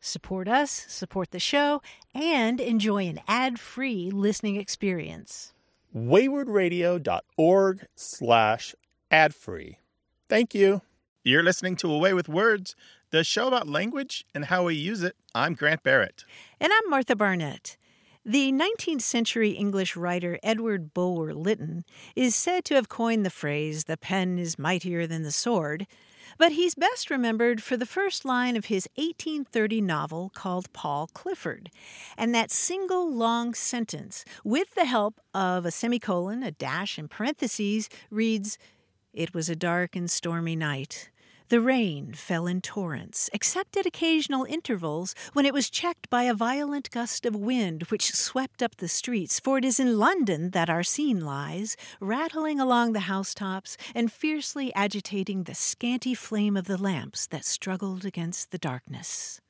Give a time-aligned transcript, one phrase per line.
[0.00, 1.82] Support us, support the show,
[2.14, 5.52] and enjoy an ad-free listening experience.
[5.94, 8.74] waywordradio.org slash
[9.10, 9.78] ad-free.
[10.28, 10.80] Thank you.
[11.22, 12.74] You're listening to A Way with Words,
[13.10, 15.16] the show about language and how we use it.
[15.34, 16.24] I'm Grant Barrett.
[16.58, 17.76] And I'm Martha Barnett.
[18.24, 21.84] The 19th century English writer Edward Bulwer Lytton
[22.16, 25.86] is said to have coined the phrase, the pen is mightier than the sword,
[26.38, 31.70] but he's best remembered for the first line of his 1830 novel called Paul Clifford.
[32.16, 37.88] And that single long sentence, with the help of a semicolon, a dash, and parentheses,
[38.10, 38.58] reads,
[39.12, 41.10] It was a dark and stormy night.
[41.50, 46.32] The rain fell in torrents, except at occasional intervals when it was checked by a
[46.32, 50.70] violent gust of wind which swept up the streets, for it is in London that
[50.70, 56.80] our scene lies, rattling along the housetops and fiercely agitating the scanty flame of the
[56.80, 59.40] lamps that struggled against the darkness.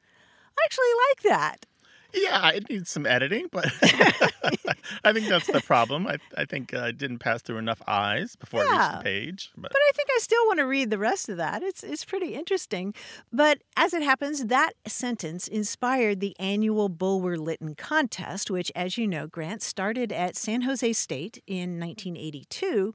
[0.59, 1.67] I actually like that.
[2.13, 3.67] Yeah, it needs some editing, but
[5.05, 6.07] I think that's the problem.
[6.07, 9.51] I, I think uh, it didn't pass through enough eyes before it reached the page.
[9.57, 11.63] But But I think I still want to read the rest of that.
[11.63, 12.95] It's it's pretty interesting.
[13.33, 19.07] But as it happens, that sentence inspired the annual Bulwer Lytton contest, which, as you
[19.07, 22.95] know, Grant started at San Jose State in 1982.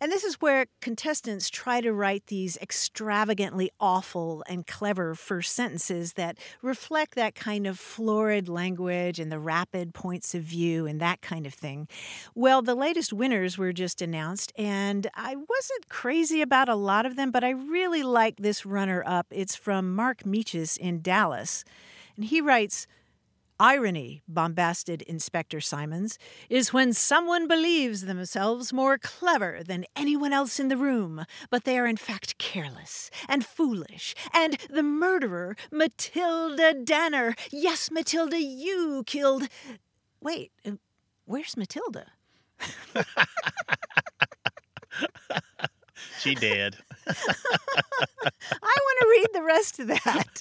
[0.00, 6.12] And this is where contestants try to write these extravagantly awful and clever first sentences
[6.12, 11.20] that reflect that kind of florid language and the rapid points of view and that
[11.20, 11.88] kind of thing.
[12.34, 17.16] Well, the latest winners were just announced, and I wasn't crazy about a lot of
[17.16, 19.26] them, but I really like this runner up.
[19.30, 21.64] It's from Mark Meaches in Dallas.
[22.16, 22.86] And he writes,
[23.60, 26.16] Irony, bombasted Inspector Simons,
[26.48, 31.76] is when someone believes themselves more clever than anyone else in the room, but they
[31.76, 34.14] are in fact careless and foolish.
[34.32, 37.34] And the murderer, Matilda Danner.
[37.50, 39.48] Yes, Matilda, you killed.
[40.20, 40.72] Wait, uh,
[41.24, 42.12] where's Matilda?
[46.20, 46.76] she did.
[47.08, 48.30] I
[48.60, 50.40] want to read the rest of that.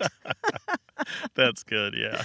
[1.35, 2.23] That's good, yeah.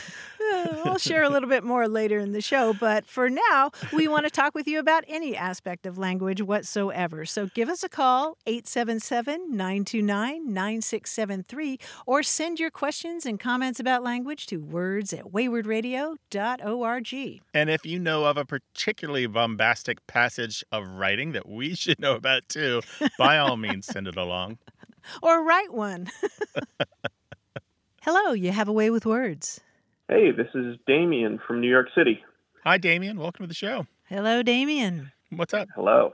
[0.53, 4.09] Uh, I'll share a little bit more later in the show, but for now, we
[4.09, 7.25] want to talk with you about any aspect of language whatsoever.
[7.27, 14.03] So give us a call, 877 929 9673, or send your questions and comments about
[14.03, 17.41] language to words at waywordradio.org.
[17.55, 22.15] And if you know of a particularly bombastic passage of writing that we should know
[22.15, 22.83] about too,
[23.19, 24.32] by all means send it along.
[25.23, 26.09] Or write one.
[28.03, 29.61] Hello, you have a way with words.
[30.09, 32.23] Hey, this is Damien from New York City.
[32.65, 33.19] Hi, Damien.
[33.19, 33.87] Welcome to the show.
[34.05, 35.11] Hello, Damien.
[35.31, 35.69] What's up?
[35.75, 36.13] Hello.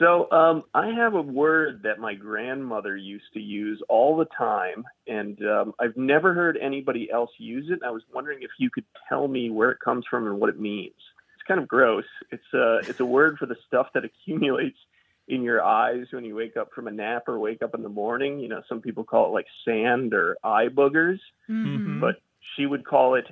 [0.00, 4.84] So, um, I have a word that my grandmother used to use all the time,
[5.06, 7.78] and um, I've never heard anybody else use it.
[7.86, 10.58] I was wondering if you could tell me where it comes from and what it
[10.58, 10.94] means.
[11.36, 12.04] It's kind of gross.
[12.30, 14.78] It's a it's a word for the stuff that accumulates
[15.28, 17.88] in your eyes when you wake up from a nap or wake up in the
[17.88, 18.40] morning.
[18.40, 22.00] You know, some people call it like sand or eye boogers, Mhm.
[22.00, 22.20] but
[22.56, 23.26] she would call it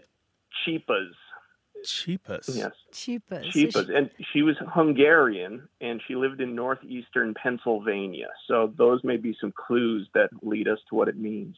[0.67, 1.13] cheepas.
[1.85, 2.49] Cheapest.
[2.57, 2.73] Yes.
[2.93, 3.45] Cheapas.
[3.53, 3.95] Cheapas.
[3.97, 8.29] And she was Hungarian and she lived in northeastern Pennsylvania.
[8.49, 11.57] So those may be some clues that lead us to what it means.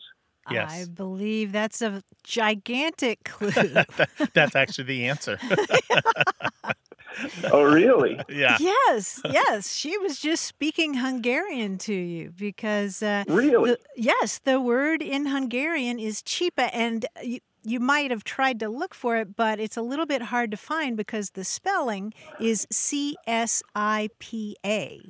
[0.51, 0.71] Yes.
[0.73, 3.51] I believe that's a gigantic clue.
[3.51, 5.39] That- that's actually the answer.
[7.53, 8.19] Oh, really?
[8.29, 8.57] yeah.
[8.61, 9.73] Yes, yes.
[9.75, 13.71] She was just speaking Hungarian to you because, uh, Really?
[13.73, 18.69] the, yes, the word in Hungarian is chipa, and you, you might have tried to
[18.69, 22.67] look for it, but it's a little bit hard to find because the spelling is
[22.71, 25.01] C S I P A,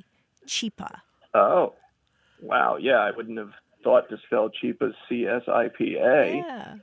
[0.47, 1.01] chipa.
[1.33, 1.73] Oh,
[2.41, 2.77] wow.
[2.77, 3.51] Yeah, I wouldn't have
[3.83, 6.35] thought to spell cheap as C S I P A.
[6.37, 6.75] Yeah.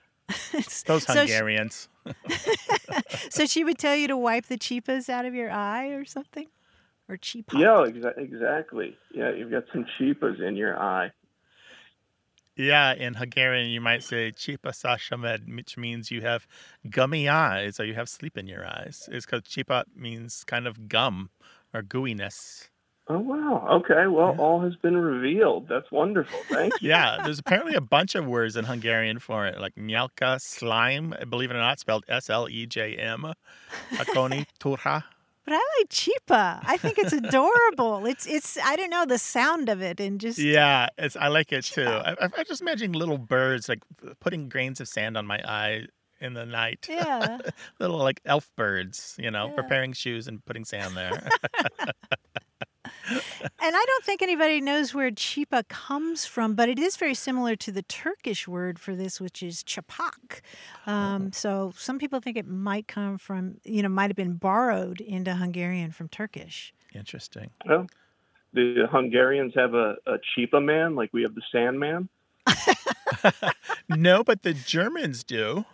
[0.54, 1.88] It's- Those so she- Hungarians.
[3.30, 6.46] so she would tell you to wipe the cheapas out of your eye or something?
[7.08, 7.52] Or cheapa?
[7.54, 8.96] Yeah, exa- exactly.
[9.14, 11.12] Yeah, you've got some cheapas in your eye.
[12.56, 16.46] Yeah, in Hungarian, you might say chipa sashamed, which means you have
[16.88, 19.08] gummy eyes or you have sleep in your eyes.
[19.12, 21.28] It's because chipa means kind of gum
[21.74, 22.70] or gooiness.
[23.08, 23.68] Oh wow.
[23.84, 24.06] Okay.
[24.08, 24.40] Well, Yeah.
[24.42, 25.68] all has been revealed.
[25.68, 26.38] That's wonderful.
[26.48, 26.88] Thank you.
[26.88, 31.50] Yeah, there's apparently a bunch of words in Hungarian for it, like nyalka, slime, believe
[31.50, 33.32] it or not, spelled S L E J M,
[33.92, 35.04] akoni, turha.
[35.44, 36.60] But I like Chipa.
[36.64, 38.04] I think it's adorable.
[38.06, 41.52] it's it's I don't know the sound of it and just Yeah, it's I like
[41.52, 41.84] it too.
[41.86, 43.82] I, I, I just imagine little birds like
[44.18, 45.86] putting grains of sand on my eye
[46.20, 46.86] in the night.
[46.90, 47.38] yeah.
[47.78, 49.54] little like elf birds, you know, Yeah.
[49.54, 51.28] preparing shoes and putting sand there.
[53.10, 57.56] And I don't think anybody knows where chipa comes from, but it is very similar
[57.56, 60.40] to the Turkish word for this, which is chapak.
[60.86, 65.00] Um, So some people think it might come from, you know, might have been borrowed
[65.00, 66.74] into Hungarian from Turkish.
[66.94, 67.50] Interesting.
[67.66, 67.86] Well,
[68.52, 72.08] the Hungarians have a, a cheapa man, like we have the Sandman.
[73.88, 75.64] No, but the Germans do.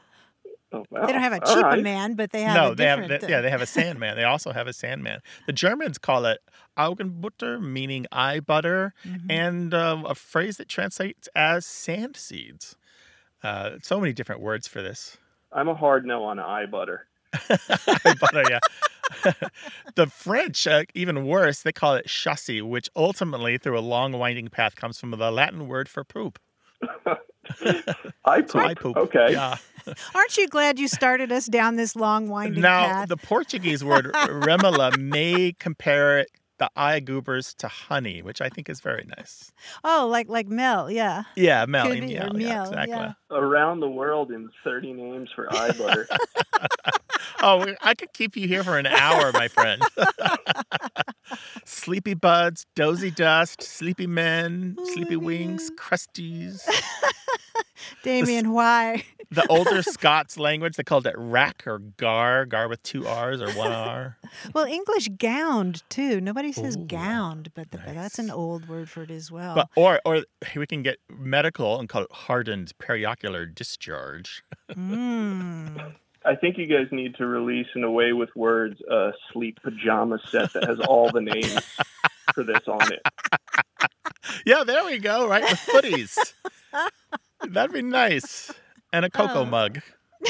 [0.72, 1.06] Oh, wow.
[1.06, 1.82] They don't have a All cheapa right.
[1.82, 3.20] man, but they have no, a they have different.
[3.20, 4.16] they, uh, yeah, they have a sandman.
[4.16, 5.20] They also have a sandman.
[5.46, 6.40] The Germans call it
[6.78, 9.26] Augenbutter, meaning eye butter, mhm.
[9.28, 12.76] and uh, a phrase that translates as sand seeds.
[13.42, 15.18] Uh, so many different words for this.
[15.52, 17.06] I'm a hard no on eye butter.
[17.50, 18.60] Eye butter, yeah.
[19.94, 24.48] the French, uh, even worse, they call it chassie, which ultimately, through a long winding
[24.48, 26.38] path, comes from the Latin word for poop.
[28.24, 28.56] I poop.
[28.56, 28.96] I poop.
[28.96, 29.32] Okay.
[29.32, 29.56] Yeah.
[30.14, 33.08] Aren't you glad you started us down this long winding Now, path?
[33.08, 36.28] the Portuguese word remela may compare it,
[36.62, 39.50] the eye goobers to honey, which I think is very nice.
[39.82, 41.24] oh, like like Mel, yeah.
[41.34, 41.88] Yeah, Mel.
[41.88, 42.90] Could be, yeah, yeah, exactly.
[42.92, 43.12] yeah.
[43.32, 46.06] Around the world in 30 names for eye butter.
[47.40, 49.82] Oh, I could keep you here for an hour, my friend.
[51.64, 56.62] Sleepy buds, dozy dust, sleepy men, oh, sleepy winks, crusties.
[58.04, 59.04] Damien, why?
[59.32, 63.50] The older Scots language, they called it rack or gar, gar with two R's or
[63.52, 64.18] one R.
[64.54, 66.20] Well, English gound too.
[66.20, 69.54] Nobody says Ooh, gound, but, the, but that's an old word for it as well.
[69.54, 70.24] But or or
[70.56, 74.42] we can get medical and call it hardened periocular discharge.
[74.72, 75.94] Mm.
[76.24, 80.18] I think you guys need to release in a way with words a sleep pajama
[80.30, 81.58] set that has all the names
[82.32, 83.02] for this on it.
[84.46, 85.28] Yeah, there we go.
[85.28, 86.16] Right with footies.
[87.48, 88.52] That'd be nice.
[88.92, 89.44] And a cocoa Oh.
[89.46, 89.80] mug.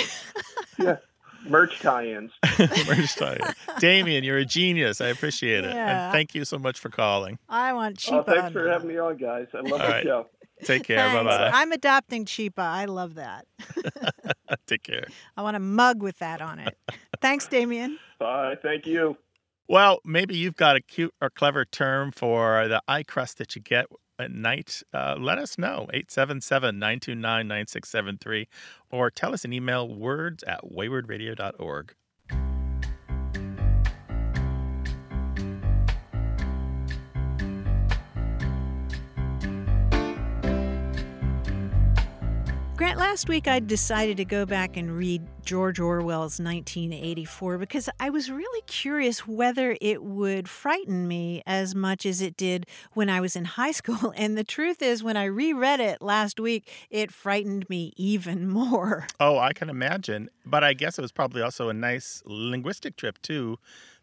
[0.79, 0.97] Yeah.
[1.47, 2.31] Merch tie-ins.
[2.59, 3.41] Merch tie-in.
[3.79, 5.01] Damien, you're a genius.
[5.01, 5.75] I appreciate it.
[5.75, 6.05] Yeah.
[6.07, 7.39] And thank you so much for calling.
[7.49, 8.21] I want cheapa.
[8.21, 9.49] Oh, thanks for having me on, guys.
[9.53, 10.03] I love All the right.
[10.03, 10.29] show.
[10.65, 10.97] Take care.
[11.13, 11.51] Bye bye.
[11.53, 12.61] I'm adopting cheapa.
[12.61, 13.47] I love that.
[14.67, 15.07] Take care.
[15.37, 16.77] I want a mug with that on it.
[17.21, 17.99] Thanks, Damien.
[18.19, 18.55] Bye.
[18.63, 19.17] Thank you.
[19.69, 23.63] Well, maybe you've got a cute or clever term for the eye crust that you
[23.63, 23.87] get
[24.19, 24.83] at night.
[24.93, 25.89] Uh, let us know.
[25.93, 28.49] 877 929 9673
[28.91, 31.95] or tell us an email words at waywordradio.org.
[42.83, 48.11] Grant, last week I decided to go back and read George Orwell's 1984 because I
[48.11, 53.21] was really curious whether it would frighten me as much as it did when I
[53.21, 54.13] was in high school.
[54.17, 59.07] And the truth is, when I reread it last week, it frightened me even more.
[59.21, 60.29] Oh, I can imagine.
[60.45, 63.61] But I guess it was probably also a nice linguistic trip, too.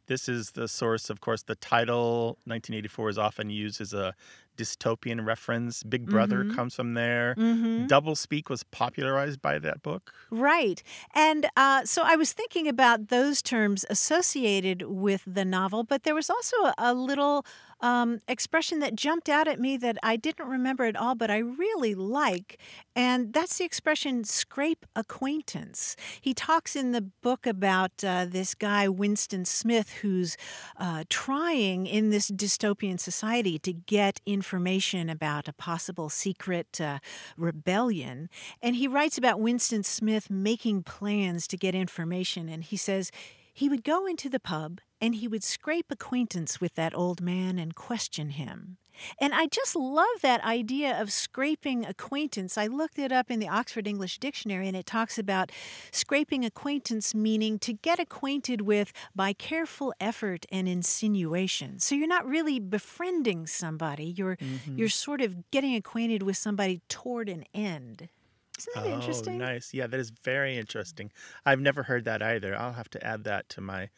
[0.10, 4.16] This is the source, of course, the title 1984 is often used as a
[4.58, 5.84] dystopian reference.
[5.84, 6.56] Big Brother Mhm.
[6.56, 7.36] comes from there.
[7.38, 7.86] Mm-hmm.
[7.86, 10.12] Double speak was popularized by that book.
[10.32, 10.82] Right.
[11.14, 16.16] And uh, so I was thinking about those terms associated with the novel, but there
[16.16, 17.46] was also a little
[17.82, 21.38] um, expression that jumped out at me that I didn't remember at all, but I
[21.38, 22.60] really like.
[22.96, 25.96] And that's the expression scrape acquaintance.
[26.20, 30.36] He talks in the book about uh, this guy, Winston Smith, who's
[30.78, 37.00] uh, trying in this dystopian society to get information about a possible secret uh,
[37.38, 38.30] rebellion.
[38.62, 42.50] And he writes about Winston Smith making plans to get information.
[42.50, 43.12] And he says
[43.54, 47.58] he would go into the pub and he would scrape acquaintance with that old man
[47.60, 48.78] and question him.
[49.20, 52.58] And I just love that idea of scraping acquaintance.
[52.58, 55.52] I looked it up in the Oxford English Dictionary and it talks about
[55.92, 61.80] scraping acquaintance meaning to get acquainted with by careful effort and insinuation.
[61.80, 64.78] So you're not really befriending somebody, you're mm-hmm.
[64.78, 68.10] you're sort of getting acquainted with somebody toward an end.
[68.58, 69.38] Isn't that oh, interesting?
[69.38, 69.74] nice.
[69.74, 71.12] Yeah, that is very interesting.
[71.46, 72.58] I've never heard that either.
[72.58, 73.90] I'll have to add that to my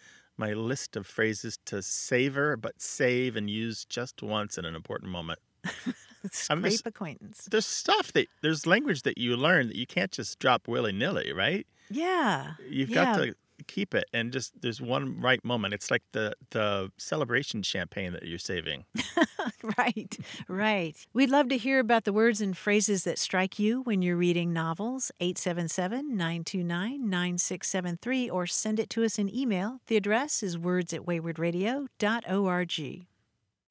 [0.41, 5.09] my list of phrases to savor but save and use just once in an important
[5.11, 5.39] moment.
[6.31, 7.47] Scrape just- acquaintance.
[7.49, 11.31] There's stuff that there's language that you learn that you can't just drop willy nilly,
[11.33, 11.65] right?
[11.89, 12.53] Yeah.
[12.69, 13.05] You've Yeah.
[13.05, 15.73] got to keep it and just there's one right moment.
[15.73, 18.85] It's like the the celebration champagne that you're saving.
[19.77, 21.05] right, right.
[21.13, 24.53] We'd love to hear about the words and phrases that strike you when you're reading
[24.53, 25.11] novels.
[25.19, 29.81] 877 929 9673 or send it to us in email.
[29.87, 33.05] The address is words at waywordradio.org.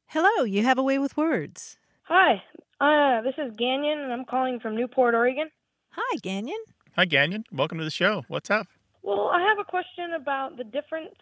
[0.06, 1.76] Hello, you have a way with words.
[2.02, 2.42] Hi,
[2.80, 5.49] uh, this is Ganyon, and I'm calling from Newport, Oregon.
[5.90, 6.59] Hi, Ganyon.
[6.97, 8.25] Hi Ganyon, welcome to the show.
[8.26, 8.66] What's up?
[9.02, 11.14] Well, I have a question about the difference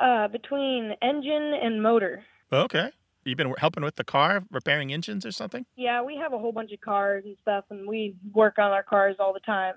[0.00, 2.22] uh, between engine and motor.
[2.52, 2.90] Okay.
[3.24, 5.66] You've been helping with the car, repairing engines or something?
[5.76, 8.82] Yeah, we have a whole bunch of cars and stuff, and we work on our
[8.82, 9.74] cars all the time,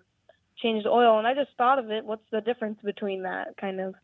[0.62, 2.06] change the oil, and I just thought of it.
[2.06, 3.96] What's the difference between that kind of?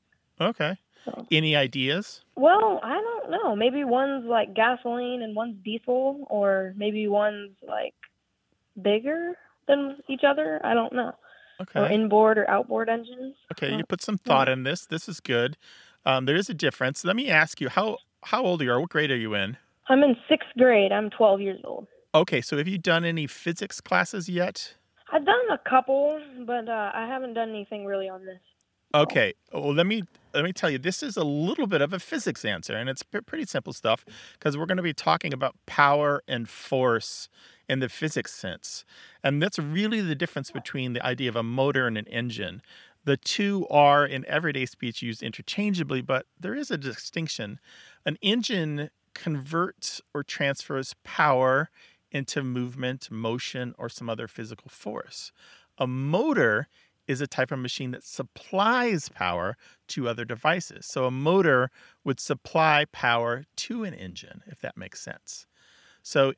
[0.41, 0.77] Okay.
[1.05, 1.25] So.
[1.31, 2.23] Any ideas?
[2.35, 3.55] Well, I don't know.
[3.55, 7.93] Maybe one's like gasoline and one's diesel, or maybe one's like
[8.81, 10.59] bigger than each other.
[10.63, 11.13] I don't know.
[11.61, 11.79] Okay.
[11.79, 13.35] Or inboard or outboard engines.
[13.51, 14.85] Okay, you put some thought in this.
[14.85, 15.57] This is good.
[16.05, 17.03] Um, there is a difference.
[17.03, 18.79] Let me ask you how how old are you?
[18.79, 19.57] What grade are you in?
[19.89, 20.91] I'm in sixth grade.
[20.91, 21.87] I'm 12 years old.
[22.13, 24.75] Okay, so have you done any physics classes yet?
[25.11, 28.39] I've done a couple, but uh, I haven't done anything really on this.
[28.93, 29.33] Okay.
[29.53, 30.77] Well, let me let me tell you.
[30.77, 34.05] This is a little bit of a physics answer, and it's p- pretty simple stuff
[34.33, 37.27] because we're going to be talking about power and force
[37.69, 38.85] in the physics sense,
[39.23, 42.61] and that's really the difference between the idea of a motor and an engine.
[43.03, 47.59] The two are in everyday speech used interchangeably, but there is a distinction.
[48.05, 51.69] An engine converts or transfers power
[52.11, 55.31] into movement, motion, or some other physical force.
[55.77, 56.67] A motor
[57.07, 59.55] is a type of machine that supplies power
[59.87, 60.85] to other devices.
[60.85, 61.71] So a motor
[62.03, 65.47] would supply power to an engine, if that makes sense.
[66.03, 66.33] So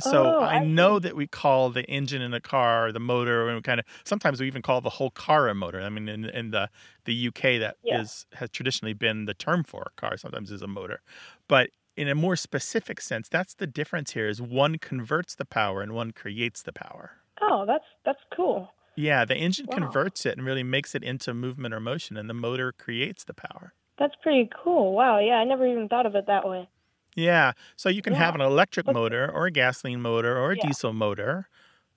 [0.00, 3.46] so Oh, I I know that we call the engine in a car the motor,
[3.48, 5.80] and we kind of sometimes we even call the whole car a motor.
[5.80, 6.70] I mean, in, in the
[7.04, 8.34] the UK, that is Yeah.
[8.34, 10.16] has traditionally been the term for a car.
[10.16, 11.02] Sometimes is a motor,
[11.48, 14.28] but in a more specific sense, that's the difference here.
[14.28, 17.12] Is one converts the power and one creates the power.
[17.40, 18.72] Oh, that's that's cool.
[18.94, 20.00] Yeah, the engine Wow.
[20.06, 23.34] converts it and really makes it into movement or motion, and the motor creates the
[23.34, 23.74] power.
[23.98, 24.94] That's pretty cool.
[24.94, 25.20] Wow.
[25.20, 26.68] Yeah, I never even thought of it that way.
[27.16, 28.90] Yeah, so you can have an electric Okay.
[28.90, 30.58] motor or a gasoline motor or a Yeah.
[30.58, 31.48] diesel motor.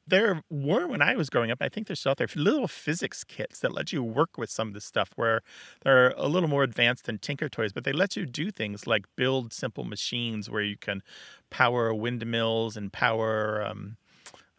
[0.08, 3.24] There were, when I was growing up, I think there's still out there little physics
[3.24, 5.42] kits that let you work with some of this stuff where
[5.84, 9.06] they're a little more advanced than Tinker Toys, but they let you do things like
[9.18, 11.04] build simple machines where you can
[11.52, 13.98] power windmills and power um,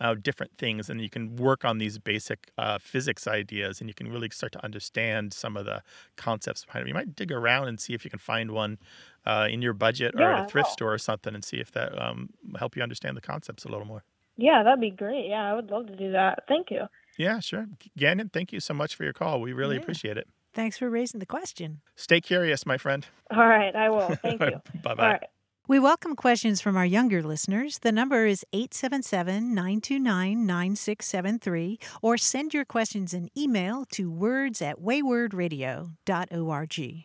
[0.01, 3.95] uh, different things, and you can work on these basic uh, physics ideas, and you
[3.95, 5.83] can really start to understand some of the
[6.17, 6.89] concepts behind it.
[6.89, 8.79] You might dig around and see if you can find one
[9.27, 10.73] uh, in your budget or Yeah, at a thrift will.
[10.73, 13.87] store or something, and see if that um, help you understand the concepts a little
[13.87, 14.05] more.
[14.37, 15.29] Yeah, that'd be great.
[15.29, 16.45] Yeah, I would love to do that.
[16.49, 16.83] Thank you.
[17.17, 17.67] Yeah, sure.
[17.97, 19.41] Gannon, thank you so much for your call.
[19.41, 19.83] We really Yeah.
[19.83, 20.27] appreciate it.
[20.53, 21.81] Thanks for raising the question.
[21.97, 23.07] Stay curious, my friend.
[23.31, 24.15] All right, I will.
[24.23, 24.61] Thank you.
[24.83, 25.11] bye bye.
[25.13, 25.23] right.
[25.67, 27.79] We welcome questions from our younger listeners.
[27.79, 34.79] The number is 877 929 9673, or send your questions in email to words at
[34.81, 37.05] waywordradio.org.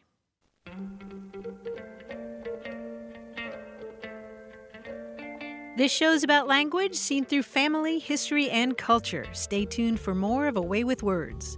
[5.80, 9.26] This show is about language seen through family, history, and culture.
[9.32, 11.58] Stay tuned for more of A Way with Words.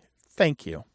[0.41, 0.85] Thank you.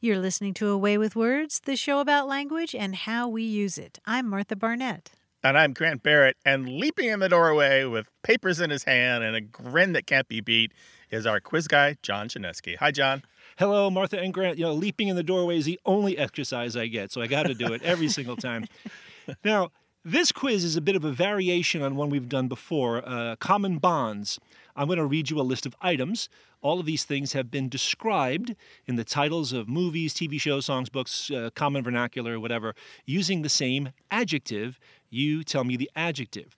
[0.00, 3.76] You're listening to A Way with Words, the show about language and how we use
[3.76, 3.98] it.
[4.06, 5.10] I'm Martha Barnett.
[5.44, 9.36] And I'm Grant Barrett, and leaping in the doorway with papers in his hand and
[9.36, 10.72] a grin that can't be beat
[11.10, 12.78] is our quiz guy, John Chaneski.
[12.78, 13.24] Hi, John.
[13.58, 14.56] Hello, Martha and Grant.
[14.56, 17.42] You know, leaping in the doorway is the only exercise I get, so I got
[17.42, 18.64] to do it every single time.
[19.44, 19.70] Now,
[20.02, 23.76] this quiz is a bit of a variation on one we've done before uh, common
[23.76, 24.40] bonds.
[24.74, 26.30] I'm going to read you a list of items.
[26.62, 28.54] All of these things have been described
[28.86, 32.74] in the titles of movies, TV shows, songs, books, uh, common vernacular, whatever,
[33.06, 34.78] using the same adjective.
[35.08, 36.56] You tell me the adjective.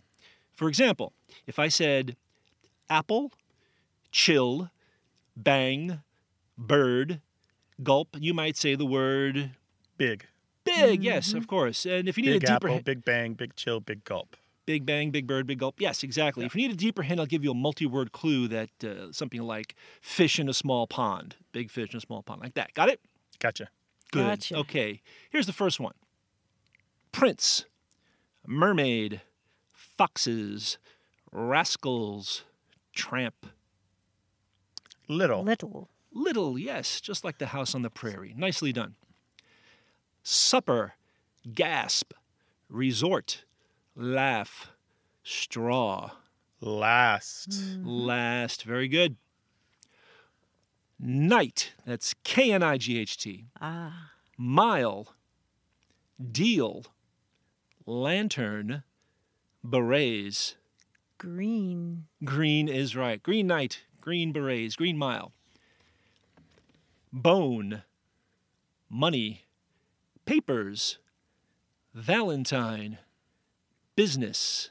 [0.53, 1.13] For example,
[1.47, 2.17] if I said
[2.91, 3.33] apple,
[4.11, 4.71] chill,
[5.37, 6.03] bang,
[6.59, 7.21] bird,
[7.83, 9.53] gulp, you might say the word
[9.97, 10.27] Big.
[10.65, 11.05] big.
[11.05, 11.87] Yes, of course.
[11.87, 14.37] And if you need Big a deeper apple, hint- big bang, big chill, big gulp.
[14.67, 15.81] Big bang, big bird, big gulp.
[15.81, 16.45] Yes, exactly.
[16.45, 19.43] If you need a deeper hint, I'll give you a multi-word clue that uh, something
[19.43, 22.73] like fish in a small pond, big fish in a small pond, like that.
[22.75, 23.01] Got it?
[23.39, 23.69] Gotcha.
[24.11, 24.27] Good.
[24.27, 24.57] Gotcha.
[24.57, 25.03] Okay.
[25.31, 25.95] Here's the first one.
[27.13, 27.67] Prince,
[28.47, 29.21] mermaid,
[29.73, 30.79] foxes,
[31.31, 32.45] rascals,
[32.95, 33.47] tramp.
[35.09, 35.43] Little.
[35.43, 35.89] Little.
[36.15, 38.35] Little, yes, just like the house on the prairie.
[38.37, 38.97] Nicely done.
[40.23, 40.95] Supper,
[41.55, 42.13] gasp,
[42.69, 43.45] resort,
[43.97, 44.73] laugh,
[45.23, 46.11] straw,
[46.61, 47.53] Last.
[47.83, 48.63] last.
[48.63, 49.17] Very good.
[51.01, 53.47] Night, that's K N I G H T.
[53.61, 54.13] Ah.
[54.39, 55.15] Mile,
[56.31, 56.85] deal,
[57.85, 58.85] lantern,
[59.65, 60.55] berets.
[61.19, 62.05] Green.
[62.25, 63.21] Green is right.
[63.23, 65.33] Green night, green berets, green mile.
[67.13, 67.83] Bone,
[68.89, 69.43] money,
[70.25, 70.99] papers,
[71.95, 72.99] Valentine,
[73.97, 74.71] business.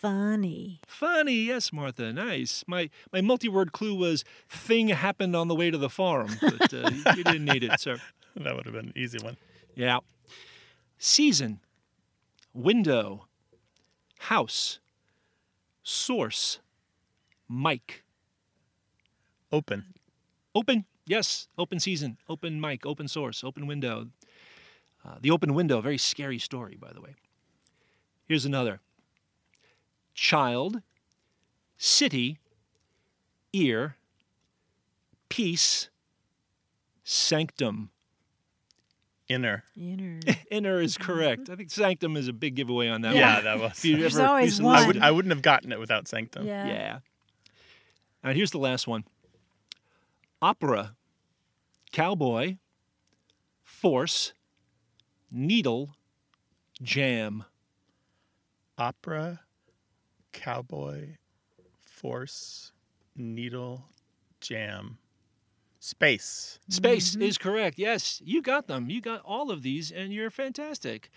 [0.00, 0.80] Funny.
[0.86, 2.12] Funny, yes, Martha.
[2.12, 2.62] Nice.
[2.66, 6.90] My my multi-word clue was thing happened on the way to the farm, but uh,
[7.16, 7.96] you didn't need it, sir.
[8.36, 9.36] That would have been an easy one.
[9.76, 10.00] Yeah.
[10.98, 11.60] Season,
[12.52, 13.28] window,
[14.18, 14.80] house,
[15.84, 16.58] source,
[17.48, 18.02] mic,
[19.52, 19.84] Open.
[20.52, 20.84] open.
[21.06, 24.08] Yes, open season, open mic, open source, open window.
[25.04, 27.14] Uh, the open window, very scary story, by the way.
[28.26, 28.80] Here's another
[30.14, 30.80] child,
[31.76, 32.38] city,
[33.52, 33.96] ear,
[35.28, 35.90] peace,
[37.02, 37.90] sanctum.
[39.28, 39.64] Inner.
[39.76, 40.20] Inner.
[40.50, 41.04] Inner is mm-hmm.
[41.04, 41.50] correct.
[41.50, 43.44] I think sanctum is a big giveaway on that Yeah, one.
[43.44, 43.84] Yeah, that was.
[43.84, 44.82] If There's ever always recently one.
[44.82, 46.46] I, would, I wouldn't have gotten it without Sanctum.
[46.46, 46.66] Yeah.
[46.66, 46.98] Yeah.
[48.22, 49.04] All right, here's the last one
[50.40, 50.94] opera,
[51.92, 52.56] cowboy,
[53.62, 54.34] force,
[55.30, 55.90] needle,
[56.82, 57.44] jam.
[58.76, 59.40] Opera,
[60.32, 61.16] cowboy,
[61.80, 62.72] force,
[63.16, 63.84] needle,
[64.40, 64.98] jam,
[65.78, 66.58] space.
[66.68, 67.22] Space mm-hmm.
[67.22, 67.78] is correct.
[67.78, 68.90] Yes, you got them.
[68.90, 71.10] You got all of these, and you're fantastic.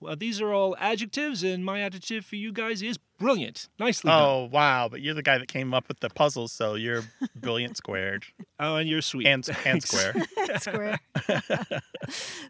[0.00, 3.68] Well, these are all adjectives, and my adjective for you guys is brilliant.
[3.78, 4.22] Nicely done.
[4.22, 4.88] Oh, wow.
[4.88, 7.04] But you're the guy that came up with the puzzles, so you're
[7.36, 8.26] brilliant squared
[8.60, 9.26] Oh, and you're sweet.
[9.26, 9.88] and, and Thanks.
[9.88, 10.14] square.
[10.58, 11.00] Square.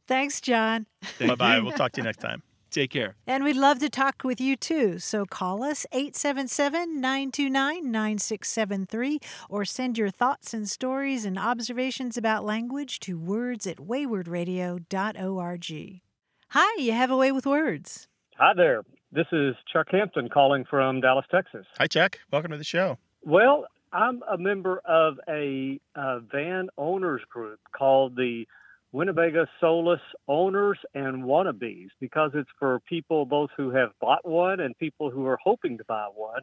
[0.09, 0.87] Thanks, John.
[1.19, 1.61] Thank bye bye.
[1.61, 2.43] We'll talk to you next time.
[2.75, 3.15] Take care.
[3.25, 4.99] And we'd love to talk with you too.
[4.99, 12.45] So call us 877 929 9673 or send your thoughts and stories and observations about
[12.45, 16.01] language to words at waywordradio.org.
[16.49, 18.09] Hi, you have a way with words.
[18.39, 18.83] Hi there.
[19.13, 21.67] This is Chuck Hampton calling from Dallas, Texas.
[21.79, 22.19] Hi, Chuck.
[22.33, 22.99] Welcome to the show.
[23.23, 28.49] Well, I'm a member of a uh, van owners group called the
[28.95, 34.79] Winnebago Solis Owners and Wannabes because it's for people both who have bought one and
[34.79, 36.43] people who are hoping to buy one.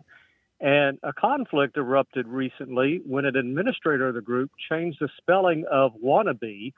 [0.60, 5.94] And a conflict erupted recently when an administrator of the group changed the spelling of
[6.04, 6.74] wannabe.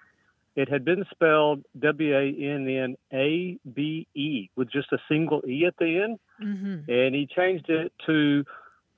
[0.56, 5.42] It had been spelled W A N N A B E with just a single
[5.48, 6.92] E at the end Mm-hmm.
[6.92, 8.44] and he changed it to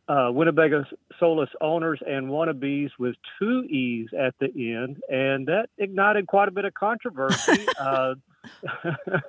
[0.08, 0.86] uh, Winnebago
[1.20, 6.52] Solis owners and wannabes with two E's at the end, and that ignited quite a
[6.52, 7.66] bit of controversy.
[7.80, 8.16] uh,
[8.84, 9.22] a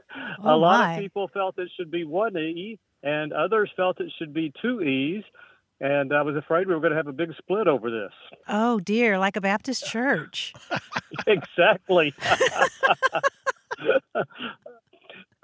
[0.45, 4.35] Oh, lot of people felt it should be one E, and others felt it should
[4.35, 5.25] be two E's.
[5.79, 8.13] And I was afraid we were going to have a big split over this.
[8.49, 10.55] Oh, dear, like a Baptist church.
[11.27, 12.15] exactly.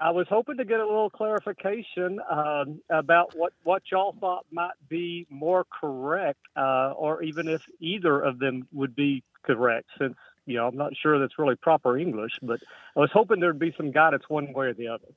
[0.03, 4.73] I was hoping to get a little clarification um, about what, what y'all thought might
[4.89, 10.57] be more correct, uh, or even if either of them would be correct, since you
[10.57, 12.59] know, I'm not sure that's really proper English, but
[12.97, 15.07] I was hoping there'd be some guidance one way or the other.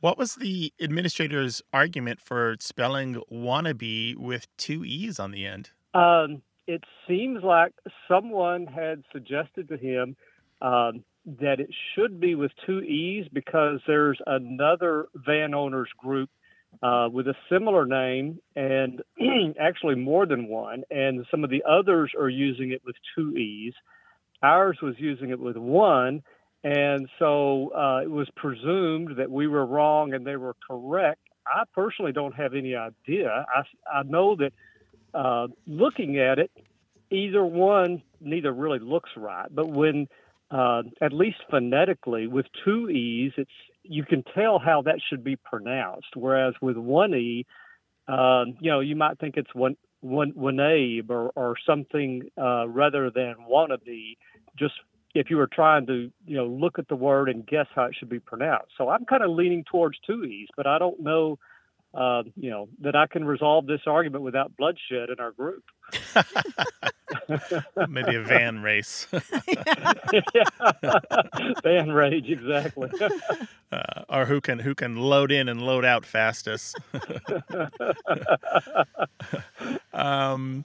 [0.00, 5.70] What was the administrator's argument for spelling wannabe with two E's on the end?
[5.94, 7.72] Um, it seems like
[8.08, 10.16] someone had suggested to him
[10.60, 11.04] um,
[11.40, 16.30] that it should be with two E's because there's another van owners group
[16.82, 19.02] uh, with a similar name and
[19.60, 23.74] actually more than one, and some of the others are using it with two E's.
[24.42, 26.22] Ours was using it with one,
[26.64, 31.20] and so uh, it was presumed that we were wrong and they were correct.
[31.46, 33.46] I personally don't have any idea.
[33.54, 33.62] I,
[33.92, 34.52] I know that
[35.14, 36.50] uh, looking at it,
[37.10, 39.48] either one neither really looks right.
[39.50, 40.08] But when
[40.50, 43.50] uh, at least phonetically with two e's, it's
[43.82, 46.08] you can tell how that should be pronounced.
[46.14, 47.46] Whereas with one e,
[48.06, 50.32] uh, you know, you might think it's one one
[51.10, 54.16] or, or something uh, rather than wannabe.
[54.58, 54.74] Just
[55.14, 57.94] if you were trying to, you know, look at the word and guess how it
[57.98, 58.72] should be pronounced.
[58.76, 61.38] So I'm kind of leaning towards two e's, but I don't know
[61.94, 65.62] uh, you know, that I can resolve this argument without bloodshed in our group.
[67.88, 69.06] Maybe a van race.
[71.62, 72.90] van rage, exactly.
[73.72, 76.78] Uh, or who can who can load in and load out fastest.
[79.92, 80.64] um,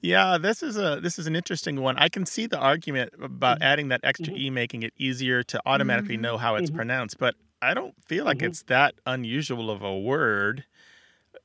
[0.00, 1.96] yeah, this is a this is an interesting one.
[1.96, 3.62] I can see the argument about Mm-hmm.
[3.64, 6.76] adding that extra e making it easier to automatically know how it's Mhm.
[6.76, 8.42] pronounced, but I don't feel like Mhm.
[8.42, 10.66] it's that unusual of a word.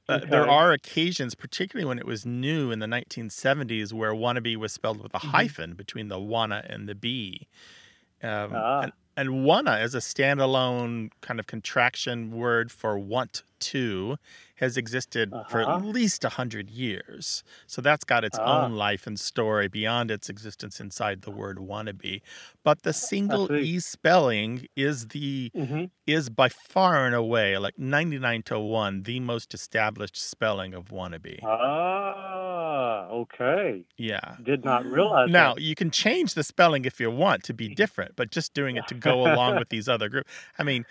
[0.09, 4.73] Uh, there are occasions, particularly when it was new in the 1970s, where wannabe was
[4.73, 5.47] spelled with a Mhm.
[5.47, 7.47] hyphen between the wanna and the b.
[8.23, 8.81] Um, Ah.
[8.81, 14.17] and, and wanna is a standalone kind of contraction word for want to,
[14.55, 15.81] has existed for at Uh-huh.
[15.81, 17.43] least a hundred years.
[17.67, 18.43] So that's got its Ah.
[18.45, 22.21] own life and story beyond its existence inside the word wannabe.
[22.63, 28.43] But the single e spelling is the hmm is by far and away, like 99
[28.43, 31.39] to 1, the most established spelling of wannabe.
[31.41, 33.85] Ah, okay.
[33.97, 34.37] Yeah.
[34.41, 35.57] Did not realize Now, that.
[35.57, 38.87] you can change the spelling if you want to be different, but just doing it
[38.87, 40.31] to go along with these other groups.
[40.57, 40.85] I mean,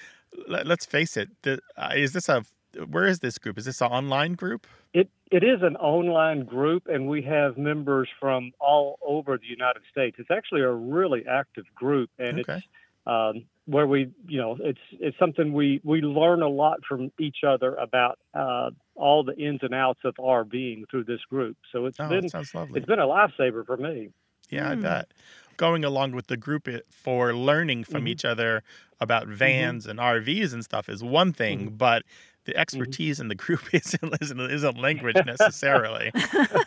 [0.48, 1.30] let, us face it.
[1.42, 2.44] The, uh, is this a,
[2.88, 3.58] where is this group?
[3.58, 4.66] Is this an online group?
[4.92, 9.82] It it is an online group, and we have members from all over the United
[9.90, 10.16] States.
[10.18, 12.54] It's actually a really active group, and Okay.
[12.54, 12.64] it's
[13.06, 17.38] um, where we, you know, it's it's something we we learn a lot from each
[17.46, 21.56] other about uh, all the ins and outs of our being through this group.
[21.72, 22.78] So it's Oh, been sounds lovely.
[22.78, 24.10] it's been a lifesaver for me.
[24.50, 24.82] Yeah, I Hmm.
[24.82, 25.12] bet.
[25.56, 28.08] Going along with the group for learning from Mhm.
[28.08, 28.62] each other
[29.00, 29.34] about mm-hmm.
[29.34, 31.76] vans and RVs and stuff is one thing, mm-hmm.
[31.76, 32.02] but
[32.44, 32.60] the mm-hmm.
[32.60, 36.12] expertise in the group isn't, isn't, isn't language necessarily.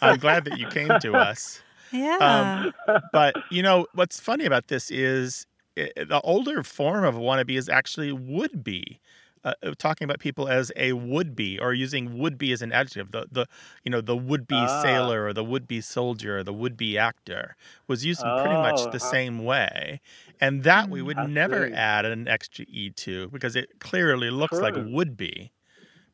[0.02, 1.62] I'm glad that you came to us.
[1.91, 2.71] Um, yeah.
[3.12, 5.45] But, you know, what's funny about this is
[5.78, 8.99] i the older form of wannabe is actually would be.
[9.45, 12.73] Uh, uh, talking about people as a would be or using would be as an
[12.73, 13.45] adjective the the
[13.86, 14.67] you know the would be Ah.
[14.67, 17.56] sailor or the would be soldier or the would be actor
[17.88, 19.15] was used in pretty much Oh, the uh-huh.
[19.15, 20.02] same way
[20.41, 21.73] and that we Mm, would I never see.
[21.73, 25.52] add an extra e to because it clearly looks like would be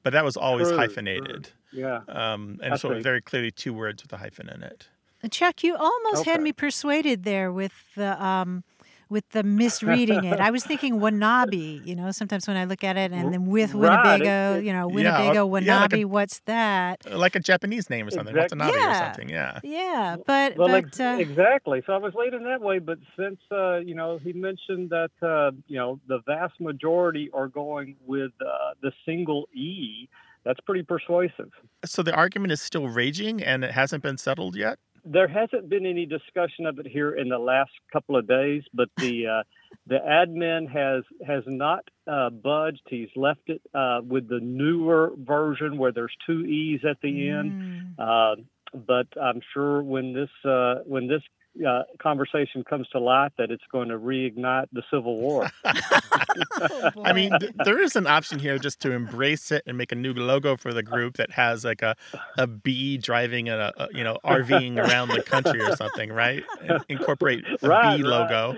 [0.03, 1.45] but that was always True, true.
[1.51, 2.03] hyphenated Yeah.
[2.07, 3.07] um, and I so see.
[3.09, 4.89] very clearly two words with a hyphen in it
[5.31, 8.63] Chuck, you almost had me persuaded there with the um,
[9.09, 10.39] with the misreading it.
[10.39, 11.85] I was thinking Wanabe.
[11.85, 13.89] You know, sometimes when I look at it and then with Right,
[14.19, 17.05] Winnebago, it- you know, Yeah, or- Winnebago yeah, like a- what's that?
[17.09, 19.03] Uh, like a japanese name or something Exact- watanabe or Yeah.
[19.05, 21.81] something yeah Yeah, but Well, but ex- uh, exactly.
[21.85, 25.51] So I was leaning that way, but since uh, you know he mentioned that uh,
[25.67, 30.07] you know the vast majority are going with uh, the single e,
[30.43, 31.51] that's pretty persuasive.
[31.85, 35.85] so the argument is still raging and it hasn't been settled yet There hasn't been
[35.85, 39.43] any discussion of it here in the last couple of days, but the uh,
[39.87, 42.81] the admin has has not uh, budged.
[42.89, 47.95] He's left it uh, with the newer version where there's two e's at the end.
[47.97, 48.41] mm, Uh,
[48.73, 51.21] but I'm sure when this uh, when this
[51.67, 55.49] uh, conversation comes to light, that it's going to reignite the Civil War.
[55.65, 59.91] oh, I mean, th- there is an option here just to embrace it and make
[59.91, 61.95] a new logo for the group that has like a,
[62.37, 66.43] a bee driving a, a you know RVing around the country or something, right?
[66.61, 68.03] And incorporate a Right, bee right.
[68.03, 68.57] logo.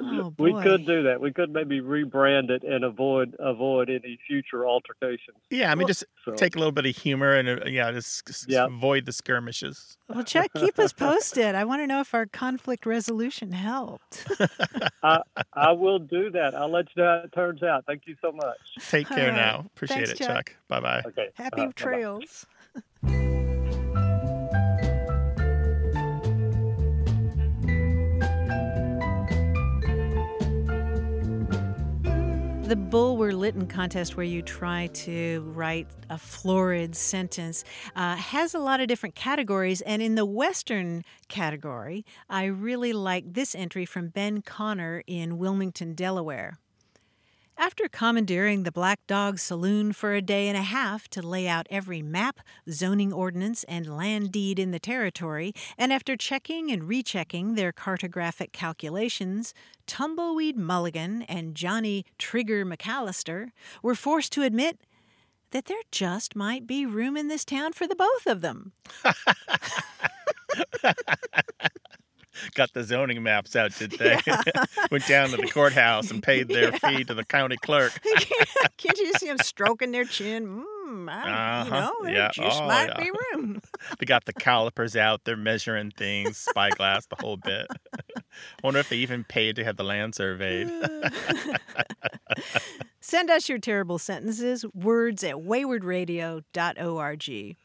[0.00, 1.20] Oh, we could do that.
[1.20, 5.36] We could maybe rebrand it and avoid avoid any future altercations.
[5.50, 8.28] Yeah, I mean, just So, take a little bit of humor and uh, yeah, just
[8.28, 8.66] s- s- Yeah.
[8.66, 9.96] avoid the skirmishes.
[10.08, 11.54] Well, Chuck, keep us posted.
[11.54, 14.26] I want to know if our conflict resolution helped.
[15.02, 16.54] I, I will do that.
[16.54, 17.84] I'll let you know how it turns out.
[17.86, 18.58] Thank you so much.
[18.90, 19.36] Take care right.
[19.36, 19.64] now.
[19.74, 20.28] Appreciate Thanks, it, Chuck.
[20.50, 20.56] Chuck.
[20.68, 21.02] Bye bye.
[21.06, 21.28] Okay.
[21.34, 22.24] Happy uh, bye-bye.
[32.68, 37.64] The Bulwer Lytton contest, where you try to write a florid sentence,
[37.96, 39.80] uh, has a lot of different categories.
[39.80, 45.94] And in the Western category, I really like this entry from Ben Connor in Wilmington,
[45.94, 46.58] Delaware.
[47.60, 51.66] After commandeering the Black Dog Saloon for a day and a half to lay out
[51.68, 52.38] every map,
[52.70, 58.52] zoning ordinance, and land deed in the territory, and after checking and rechecking their cartographic
[58.52, 59.54] calculations,
[59.88, 63.48] Tumbleweed Mulligan and Johnny Trigger McAllister
[63.82, 64.78] were forced to admit
[65.50, 68.70] that there just might be room in this town for the both of them.
[72.54, 74.18] got the zoning maps out, did they?
[74.90, 76.78] Went down to the courthouse and paid their Yeah.
[76.78, 77.92] fee to the county clerk.
[78.76, 80.64] Can't you just see them stroking their chin?
[80.86, 81.80] Mm, I, Uh-huh.
[81.80, 82.30] know, there Yeah.
[82.32, 82.96] just Oh, might yeah.
[83.04, 83.60] be room.
[83.98, 85.22] They got the calipers out.
[85.24, 87.66] They're measuring things, spyglass, the whole bit.
[88.62, 90.70] Wonder if they even paid to have the land surveyed.
[93.00, 97.56] Send us your terrible sentences, words at waywordradio.org.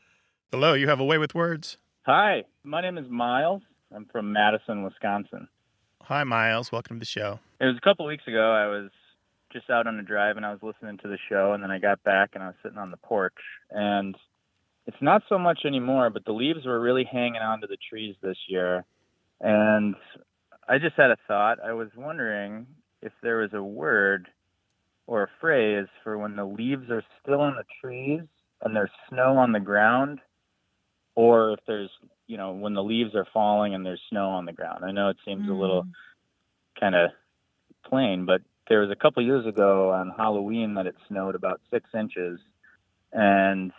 [0.51, 1.77] Hello, you have a way with words.
[2.05, 3.62] Hi, my name is Miles.
[3.95, 5.47] I'm from Madison, Wisconsin.
[6.01, 6.71] Hi, Miles.
[6.71, 7.39] Welcome to the show.
[7.62, 8.51] It was a couple weeks ago.
[8.51, 8.89] I was
[9.51, 11.77] just out on a drive and I was listening to the show, and then I
[11.77, 13.38] got back and I was sitting on the porch.
[13.69, 14.15] And
[14.88, 18.38] it's not so much anymore, but the leaves were really hanging onto the trees this
[18.47, 18.84] year.
[19.39, 19.95] And
[20.67, 21.60] I just had a thought.
[21.63, 22.65] I was wondering
[23.01, 24.27] if there was a word
[25.06, 28.21] or a phrase for when the leaves are still on the trees
[28.62, 30.19] and there's snow on the ground,
[31.15, 31.91] or if there's,
[32.27, 34.86] you know, when the leaves are falling and there's snow on the ground.
[34.86, 35.95] I know it seems a little Mm.
[36.79, 37.12] kind of
[37.86, 41.89] plain, but there was a couple years ago on Halloween that it snowed about six
[41.93, 42.39] inches,
[43.13, 43.71] and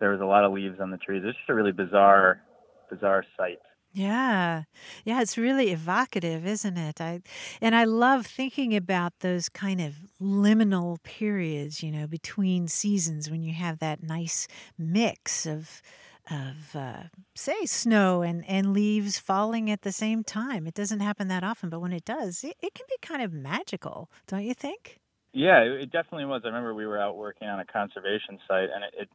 [0.00, 1.22] there was a lot of leaves on the trees.
[1.24, 2.42] It's just a really bizarre,
[2.90, 3.58] bizarre sight.
[3.92, 4.64] Yeah.
[5.04, 7.00] Yeah, it's really evocative, isn't it?
[7.00, 7.22] I
[7.60, 13.42] and I love thinking about those kind of liminal periods, you know, between seasons when
[13.42, 14.46] you have that nice
[14.78, 15.82] mix of
[16.30, 17.02] of uh,
[17.34, 20.66] say snow and, and leaves falling at the same time.
[20.66, 23.32] It doesn't happen that often, but when it does, it, it can be kind of
[23.32, 24.98] magical, don't you think?
[25.32, 26.42] Yeah, it it definitely was.
[26.44, 29.08] I remember we were out working on a conservation site, and it, it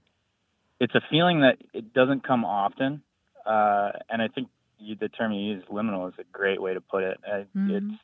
[0.80, 3.02] it's a feeling that it doesn't come often.
[3.46, 4.48] Uh, and I think
[4.80, 7.18] you, the term you use, liminal, is a great way to put it.
[7.26, 7.78] I, Mhm.
[7.78, 8.02] It's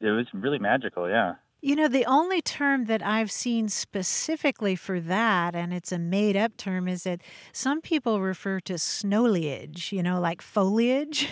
[0.00, 1.08] it was really magical.
[1.08, 1.34] Yeah.
[1.64, 6.36] You know, the only term that I've seen specifically for that, and it's a made
[6.36, 7.20] up term, is that
[7.52, 11.28] some people refer to snowleage, you know, like foliage.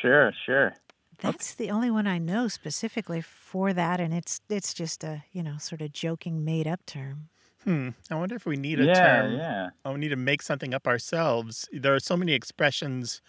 [0.00, 0.74] Sure, sure.
[1.18, 5.42] That's the only one I know specifically for that, and it's it's just a you
[5.42, 7.28] know sort of joking made up term.
[7.64, 7.88] Hmm.
[8.12, 9.32] I wonder if we need a yeah, term.
[9.34, 9.70] yeah.
[9.84, 11.68] Oh, we need to make something up ourselves.
[11.72, 13.20] There are so many expressions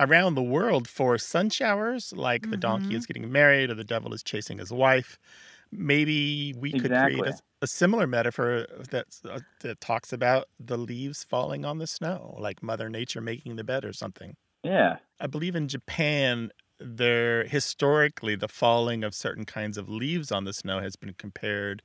[0.00, 4.14] around the world for sun showers, like the donkey is getting married or the devil
[4.14, 5.18] is chasing his wife.
[5.72, 11.24] Maybe we could create a, a similar metaphor that uh, that talks about the leaves
[11.24, 14.36] falling on the snow, like Mother Nature making the bed or something.
[14.62, 14.98] Yeah.
[15.20, 20.52] I believe in Japan, there historically the falling of certain kinds of leaves on the
[20.52, 21.82] snow has been compared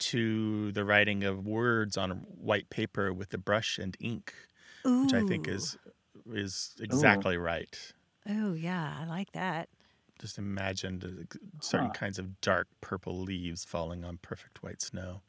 [0.00, 4.34] to the writing of words on white paper with the brush and ink,
[5.00, 5.76] which I think is
[6.26, 7.92] is exactly right.
[8.26, 9.68] oh yeah, I like that.
[10.18, 11.26] Just imagine the
[11.60, 11.92] certain Huh.
[11.92, 15.22] kinds of dark purple leaves falling on perfect white snow.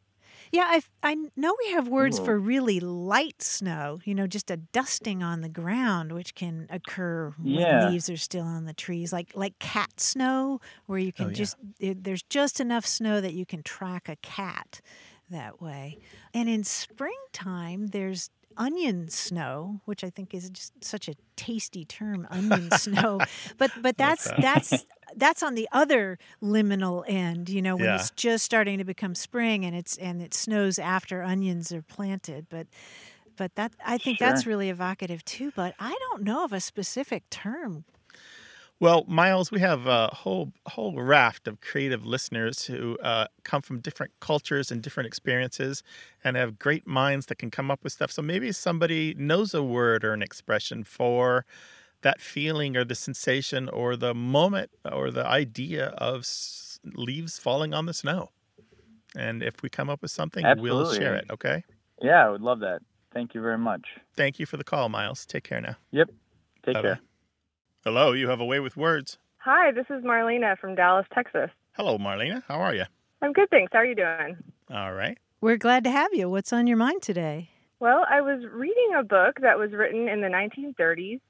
[0.52, 2.20] Yeah, I I know we have words Ooh.
[2.20, 4.00] for really light snow.
[4.06, 8.46] You know, just a dusting on the ground, which can occur when leaves are still
[8.46, 11.34] on the trees, like like cat snow, where you can Oh, yeah.
[11.34, 14.82] just it, there's just enough snow that you can track a cat
[15.30, 15.98] that way.
[16.34, 22.28] And in springtime, there's onion snow, which I think is just such a tasty term,
[22.30, 23.22] onion snow.
[23.58, 24.40] But but that's that?
[24.40, 27.96] that's that's on the other liminal end, you know, when Yeah.
[27.96, 32.48] it's just starting to become spring and it's and it snows after onions are planted.
[32.50, 32.68] But
[33.38, 35.52] but that I think that's really evocative too.
[35.56, 37.86] But I don't know of a specific term.
[38.82, 43.80] Well, Miles, we have a whole whole raft of creative listeners who uh, come from
[43.80, 45.82] different cultures and different experiences,
[46.24, 48.12] and have great minds that can come up with stuff.
[48.12, 51.46] So maybe somebody knows a word or an expression for
[52.02, 56.28] that feeling or the sensation or the moment or the idea of
[56.94, 58.30] leaves falling on the snow.
[59.16, 61.26] And if we come up with something, we'll share it.
[61.32, 61.64] Okay.
[62.02, 62.82] Yeah, I would love that.
[63.14, 63.88] Thank you very much.
[64.16, 65.26] Thank you for the call, Miles.
[65.26, 65.78] Take care now.
[65.92, 66.10] Yep.
[66.64, 66.82] Take Bye-bye.
[66.82, 67.00] care.
[67.86, 69.20] Hello, you have a way with words.
[69.38, 71.52] Hi, this is Marlena from Dallas, Texas.
[71.74, 72.42] Hello, Marlena.
[72.48, 72.86] How are you?
[73.22, 73.72] I'm good, thanks.
[73.72, 74.38] How are you doing?
[74.74, 75.20] All right.
[75.40, 76.28] We're glad to have you.
[76.28, 77.52] What's on your mind today?
[77.80, 81.22] Well, I was reading a book that was written in the 1930s,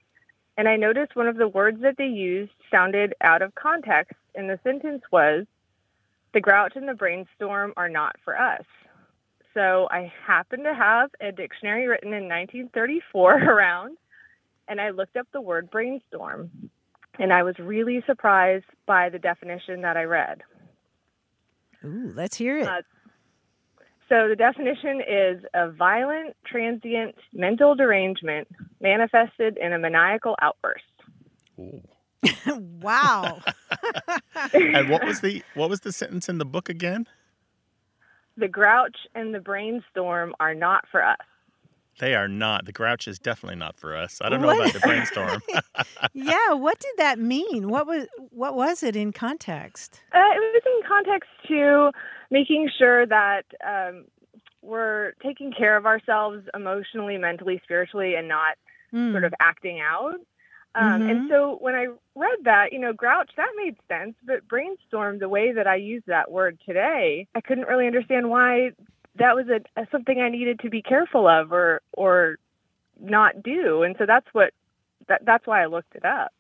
[0.56, 4.50] and I noticed one of the words that they used sounded out of context, and
[4.50, 5.46] the sentence was,
[6.34, 8.64] The grouch and the brainstorm are not for us.
[9.54, 13.98] So I happen to have a dictionary written in 1934 around,
[14.68, 16.50] and I looked up the word brainstorm.
[17.18, 20.42] And I was really surprised by the definition that I read.
[21.84, 22.68] Ooh, let's hear it.
[22.68, 22.82] Uh,
[24.10, 28.48] So the definition is a violent, transient mental derangement
[28.82, 30.84] manifested in a maniacal outburst.
[31.60, 31.82] Ooh.
[32.82, 33.40] wow.
[34.54, 37.08] And what was the what was the sentence in the book again?
[38.38, 41.18] The grouch and the brainstorm are not for us.
[42.00, 42.66] They are not.
[42.66, 44.20] The grouch is definitely not for us.
[44.22, 45.42] I don't know about the brainstorm.
[46.14, 47.70] yeah, what did that mean?
[47.70, 50.02] What was what was it in context?
[50.14, 51.92] Uh, it was in context to
[52.32, 54.06] making sure that um,
[54.62, 58.58] we're taking care of ourselves emotionally, mentally, spiritually, and not
[58.92, 59.12] Hmm.
[59.12, 60.16] sort of acting out.
[60.76, 61.10] Um, Mhm.
[61.10, 64.16] And so when I read that, you know, grouch, that made sense.
[64.24, 68.72] But brainstorm, the way that I use that word today, I couldn't really understand why
[69.18, 72.38] that was a, a something I needed to be careful of or or
[73.00, 73.84] not do.
[73.84, 74.52] And so that's what
[75.08, 76.32] that, that's why I looked it up.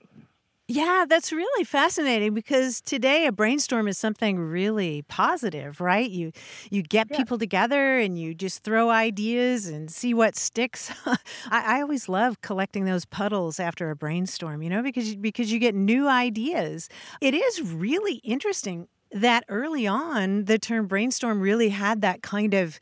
[0.67, 6.09] Yeah, that's really fascinating because today a brainstorm is something really positive, right?
[6.09, 6.31] You
[6.71, 7.17] you get Yeah.
[7.17, 10.91] people together and you just throw ideas and see what sticks.
[11.05, 11.17] I,
[11.51, 15.75] I always love collecting those puddles after a brainstorm, you know, because because you get
[15.75, 16.89] new ideas.
[17.21, 22.79] It is really interesting that early on the term brainstorm really had that kind of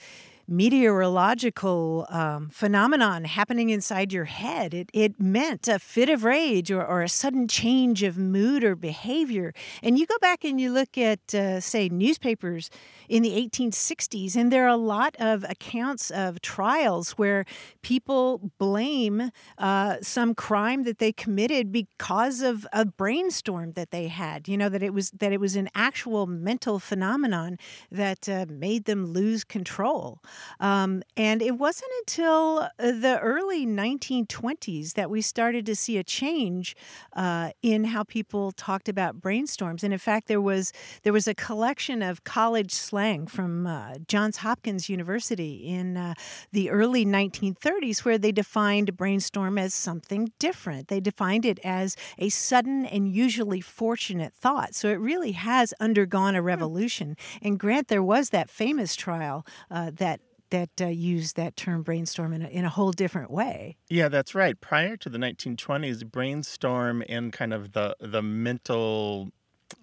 [0.55, 4.73] meteorological um, phenomenon happening inside your head.
[4.73, 8.75] It, it meant a fit of rage or, or a sudden change of mood or
[8.75, 9.53] behavior.
[9.81, 12.69] And you go back and you look at, uh, say, newspapers
[13.09, 17.45] in the 1860s, and there are a lot of accounts of trials where
[17.81, 24.47] people blame uh, some crime that they committed because of a brainstorm that they had.
[24.47, 27.57] You know that it was that it was an actual mental phenomenon
[27.91, 30.21] that uh, made them lose control.
[30.59, 36.03] Um, and it wasn't until uh, the early 1920s that we started to see a
[36.03, 36.75] change
[37.13, 39.83] uh, in how people talked about brainstorms.
[39.83, 40.71] And in fact, there was
[41.03, 46.13] there was a collection of college slang from uh, Johns Hopkins University in uh,
[46.51, 50.87] the early 1930s where they defined brainstorm as something different.
[50.87, 54.75] They defined it as a sudden and usually fortunate thought.
[54.75, 57.17] So it really has undergone a revolution.
[57.41, 60.21] And Grant, there was that famous trial uh, that
[60.53, 63.75] that uh, used that term brainstorm in a, in a whole different way.
[63.89, 64.59] Yeah, that's right.
[64.61, 69.31] Prior to the 1920s, brainstorm and kind of the the mental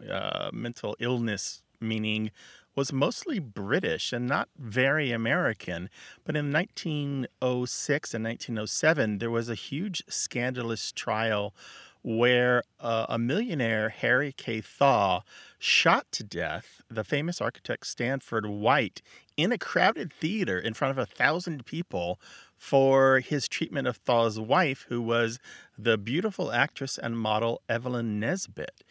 [0.09, 2.31] uh, mental illness meaning
[2.77, 5.91] was mostly British and not very American.
[6.25, 11.53] But in 1906 and 1907, there was a huge scandalous trial
[12.03, 14.61] where uh, a millionaire, Harry K.
[14.61, 15.23] Thaw,
[15.59, 19.03] shot to death the famous architect Stanford White
[19.37, 22.19] in a crowded theater in front of a thousand people
[22.57, 25.39] for his treatment of Thaw's wife, who was
[25.79, 28.85] the beautiful actress and model Evelyn Nesbit.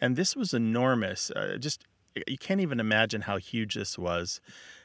[0.00, 1.30] And this was enormous.
[1.30, 1.84] Uh, just
[2.26, 4.40] you can't even imagine how huge this was.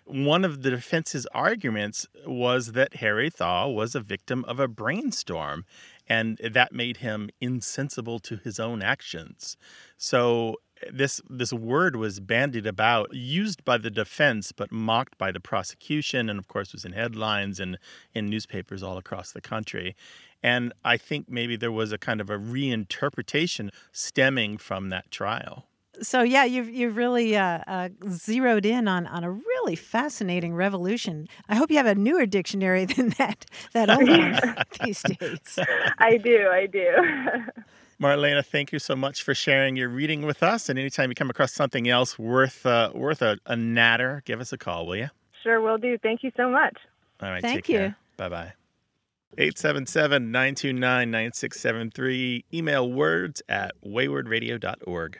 [0.05, 5.65] One of the defense's arguments was that Harry Thaw was a victim of a brainstorm,
[6.11, 9.55] and that made him insensible to his own actions.
[9.97, 10.57] So
[10.91, 16.29] this this word was bandied about, used by the defense, but mocked by the prosecution,
[16.29, 17.77] and of course was in headlines and
[18.13, 19.95] in newspapers all across the country.
[20.43, 25.67] And I think maybe there was a kind of a reinterpretation stemming from that trial.
[26.01, 31.27] So yeah, you've you've really uh, uh, zeroed in on, on a really fascinating revolution.
[31.47, 34.39] I hope you have a newer dictionary than that that old one
[34.85, 35.59] these days.
[35.99, 36.87] I do, I do.
[38.01, 40.69] Marlena, thank you so much for sharing your reading with us.
[40.69, 44.51] And anytime you come across something else worth uh, worth a, a natter, give us
[44.51, 45.09] a call, will you?
[45.43, 45.97] sure will do.
[45.97, 46.77] Thank you so much.
[47.21, 47.41] All right.
[47.41, 47.77] Thank take you.
[47.77, 47.95] care.
[48.17, 48.53] Bye bye.
[49.37, 52.45] 877 929 9673.
[52.53, 55.19] Email words at waywordradio.org.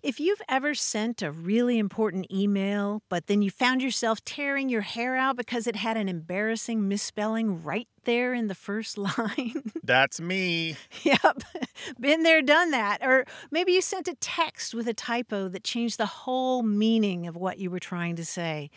[0.00, 4.82] If you've ever sent a really important email, but then you found yourself tearing your
[4.82, 9.72] hair out because it had an embarrassing misspelling right there in the first line.
[9.82, 10.76] That's me.
[11.02, 11.42] yep.
[11.98, 12.98] Been there, done that.
[13.02, 17.34] Or maybe you sent a text with a typo that changed the whole meaning of
[17.34, 18.70] what you were trying to say.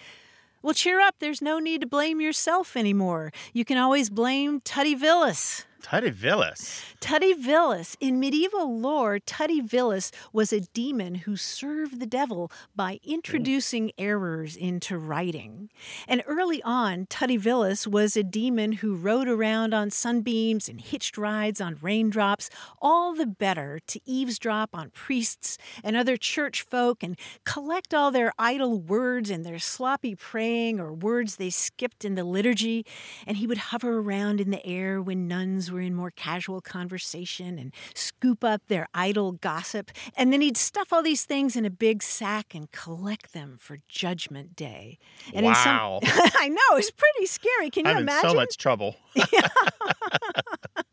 [0.63, 1.15] Well, cheer up.
[1.19, 3.31] There's no need to blame yourself anymore.
[3.53, 5.65] You can always blame Tutivillus.
[5.81, 6.83] Tutivillus.
[6.99, 7.97] Tutty Villas.
[7.99, 14.97] In medieval lore, Tutivillus was a demon who served the devil by introducing errors into
[14.97, 15.69] writing.
[16.07, 21.59] And early on, Tutivillus was a demon who rode around on sunbeams and hitched rides
[21.59, 22.49] on raindrops,
[22.81, 28.31] all the better to eavesdrop on priests and other church folk and collect all their
[28.37, 32.85] idle words and their sloppy praying or words they skipped in the liturgy.
[33.25, 37.57] And he would hover around in the air when nuns were in more casual conversation
[37.57, 39.91] and scoop up their idle gossip.
[40.15, 43.79] And then he'd stuff all these things in a big sack and collect them for
[43.87, 44.99] Judgment Day.
[45.33, 45.99] And wow.
[46.03, 47.69] Some, I know, it's pretty scary.
[47.69, 48.25] Can you I'm imagine?
[48.25, 48.95] in so much trouble.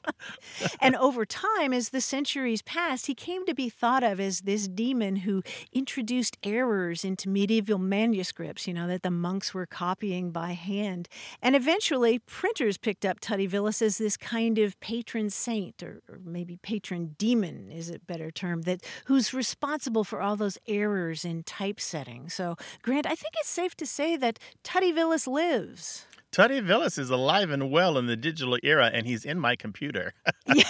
[0.81, 4.69] and over time, as the centuries passed, he came to be thought of as this
[4.69, 5.43] demon who
[5.73, 11.09] introduced errors into medieval manuscripts, you know, that the monks were copying by hand.
[11.43, 16.57] And eventually, printers picked up Tutivillus as this kind of patron saint, or, or maybe
[16.57, 22.29] patron demon is a better term, that who's responsible for all those errors in typesetting.
[22.29, 26.07] So, Grant, I think it's safe to say that Tutivillus lives.
[26.33, 30.13] Tutivillus is alive and well in the digital era, and he's in my computer.
[30.55, 30.65] yeah.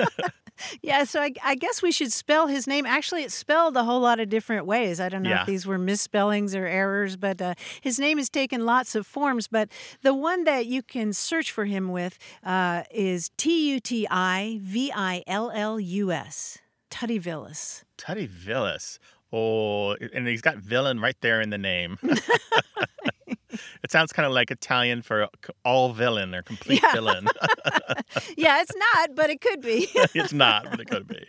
[0.82, 2.86] yeah, so I, I, guess we should spell his name.
[2.86, 5.00] Actually, it's spelled a whole lot of different ways.
[5.00, 5.40] I don't know yeah.
[5.42, 9.48] if these were misspellings or errors, but uh, his name has taken lots of forms.
[9.48, 9.70] But
[10.02, 14.58] the one that you can search for him with uh, is T U T I
[14.62, 16.58] V I L L U S.
[16.90, 17.84] Tutivillus.
[17.96, 18.98] Tutty Villas.
[19.32, 21.98] Oh, and he's got villain right there in the name.
[23.82, 25.28] it sounds kind of like Italian for
[25.64, 26.92] all villain or complete yeah.
[26.92, 27.26] villain.
[28.36, 29.88] yeah, it's not, but it could be.
[30.14, 31.24] it's not, but it could be.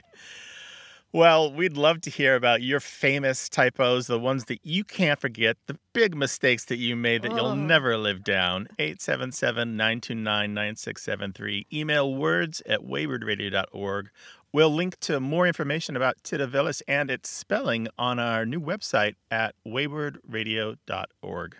[1.11, 5.57] Well, we'd love to hear about your famous typos, the ones that you can't forget,
[5.67, 7.35] the big mistakes that you made that oh.
[7.35, 8.67] you'll never live down.
[8.79, 11.67] 877 929 9673.
[11.71, 14.09] Email words at waywordradio.org
[14.53, 19.55] We'll link to more information about Tutivillus and its spelling on our new website at
[19.67, 21.55] waywordradio.org.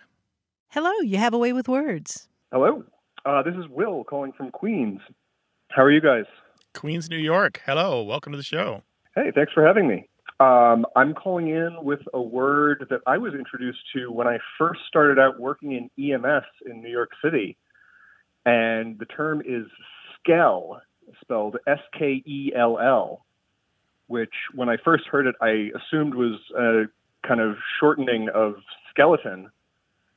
[0.74, 2.26] Hello, you have a way with words.
[2.50, 2.82] Hello,
[3.24, 4.98] uh, this is Will calling from Queens.
[5.68, 6.24] How are you guys?
[6.72, 7.62] Queens, New York.
[7.64, 8.82] Hello, welcome to the show.
[9.14, 10.08] Hey, thanks for having me.
[10.40, 14.80] Um, I'm calling in with a word that I was introduced to when I first
[14.88, 17.56] started out working in EMS in New York City.
[18.44, 19.66] And the term is
[20.18, 20.80] skell
[21.20, 23.24] spelled S K E L L,
[24.08, 26.86] which when I first heard it, I assumed was a
[27.24, 28.54] kind of shortening of
[28.90, 29.52] skeleton.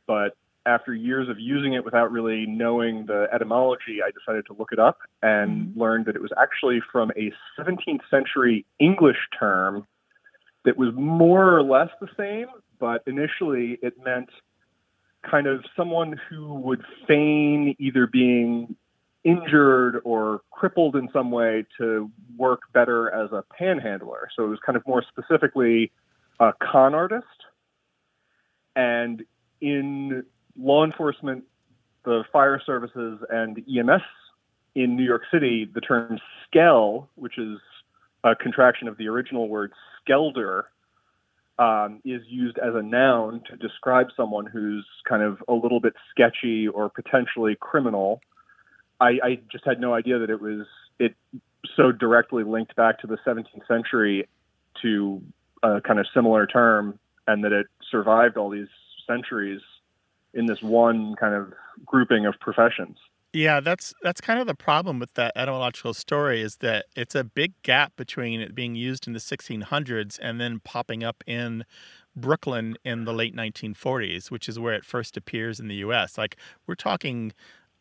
[0.08, 0.34] But
[0.68, 4.80] after years of using it without really knowing the etymology, I decided to look it
[4.80, 5.80] up and mm-hmm.
[5.80, 9.88] learned that it was actually from a 17th century English term
[10.66, 12.48] that was more or less the same,
[12.80, 14.30] but initially it meant
[15.30, 18.76] kind of someone who would feign either being
[19.24, 24.30] injured or crippled in some way to work better as a panhandler.
[24.36, 25.92] So it was kind of more specifically
[26.40, 27.26] a con artist.
[28.76, 29.24] And
[29.60, 30.24] in
[30.60, 31.44] law enforcement,
[32.04, 34.02] the fire services, and EMS
[34.76, 37.58] in New York City, the term skell, which is
[38.24, 39.72] a contraction of the original word
[40.08, 40.64] skelder,
[41.60, 45.94] um, is used as a noun to describe someone who's kind of a little bit
[46.12, 48.22] sketchy or potentially criminal.
[49.00, 50.68] I, I just had no idea that it was
[51.00, 51.16] it
[51.76, 54.28] so directly linked back to the 17th century
[54.82, 55.22] to
[55.64, 58.68] a kind of similar term, and that it survived all these
[59.08, 59.62] centuries
[60.38, 61.52] in this one kind of
[61.86, 62.98] grouping of professions.
[63.34, 67.24] Yeah, that's that's kind of the problem with that etymological story is that it's a
[67.24, 71.66] big gap between it being used in the 1600s and then popping up in
[72.16, 76.18] Brooklyn in the late 1940s, which is where it first appears in the U.S.
[76.18, 77.34] Like we're talking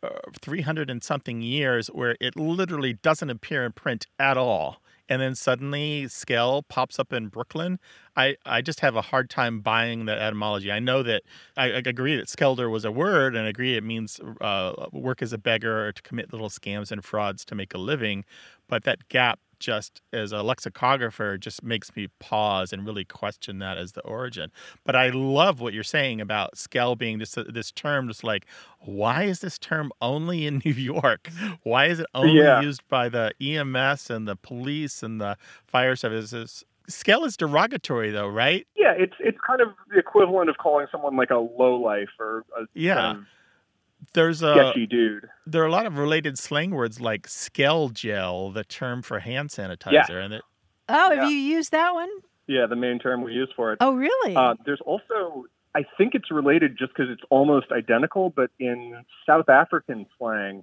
[0.03, 5.23] uh, 300 and something years where it literally doesn't appear in print at all and
[5.23, 7.79] then suddenly skell pops up in Brooklyn.
[8.17, 10.73] I, I just have a hard time buying that etymology.
[10.73, 11.23] I know that
[11.57, 15.33] I, I agree that skelder was a word and agree it means uh, work as
[15.33, 18.25] a beggar or to commit little scams and frauds to make a living,
[18.69, 23.79] but that gap just as a lexicographer just makes me pause and really question that
[23.79, 24.51] as the origin.
[24.85, 28.09] But I love what you're saying about skell being this this term.
[28.09, 28.47] Just like,
[28.81, 31.31] why is this term only in New York?
[31.63, 32.61] Why is it only yeah.
[32.61, 35.37] used by the EMS and the police and the
[35.67, 36.65] fire services?
[36.89, 38.65] Skell is derogatory, though, right?
[38.77, 42.45] Yeah, it's it's kind of the equivalent of calling someone like a low life or
[42.57, 42.95] a Yeah.
[42.95, 43.25] kind of
[44.13, 45.29] There's a sketchy dude.
[45.47, 49.51] there are a lot of related slang words like Skell gel, the term for hand
[49.51, 50.43] sanitizer, and it,
[50.89, 51.29] Oh, have Yeah.
[51.29, 52.09] you used that one?
[52.47, 53.79] Yeah, the main term we use for it.
[53.81, 54.37] Oh, really?
[54.37, 59.49] Uh, there's also, I think it's related just because it's almost identical, but in South
[59.49, 60.63] African slang,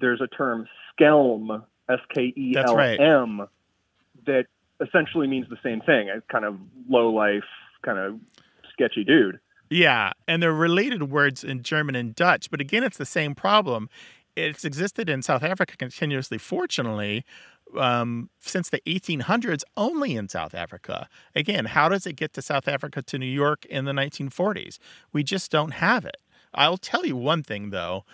[0.00, 0.66] there's a term
[0.98, 3.46] skelm, S K E L M,
[4.26, 4.46] that
[4.80, 6.10] essentially means the same thing.
[6.10, 6.58] A kind of
[6.88, 7.44] low life,
[7.82, 8.18] kind of
[8.72, 9.38] sketchy dude.
[9.72, 13.88] Yeah, and they're related words in German and Dutch, but again, it's the same problem.
[14.36, 17.24] It's existed in South Africa continuously, fortunately,
[17.78, 21.08] um, since the 1800s, only in South Africa.
[21.34, 24.78] Again, how does it get to South Africa to New York in the 1940s?
[25.10, 26.18] We just don't have it.
[26.52, 28.04] I'll tell you one thing, though.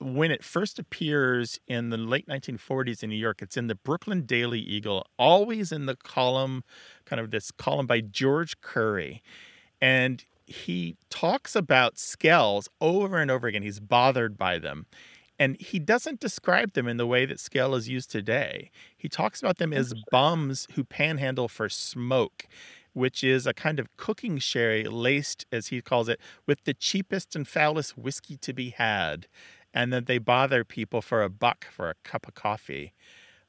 [0.00, 4.22] When it first appears in the late 1940s in New York, it's in the Brooklyn
[4.22, 6.64] Daily Eagle, always in the column,
[7.04, 9.22] kind of this column by George Curry.
[9.80, 13.62] And he talks about skells over and over again.
[13.62, 14.86] He's bothered by them.
[15.38, 18.70] And he doesn't describe them in the way that skell is used today.
[18.96, 22.46] He talks about them as bums who panhandle for smoke,
[22.92, 27.34] which is a kind of cooking sherry laced, as he calls it, with the cheapest
[27.34, 29.26] and foulest whiskey to be had.
[29.72, 32.92] And that they bother people for a buck for a cup of coffee.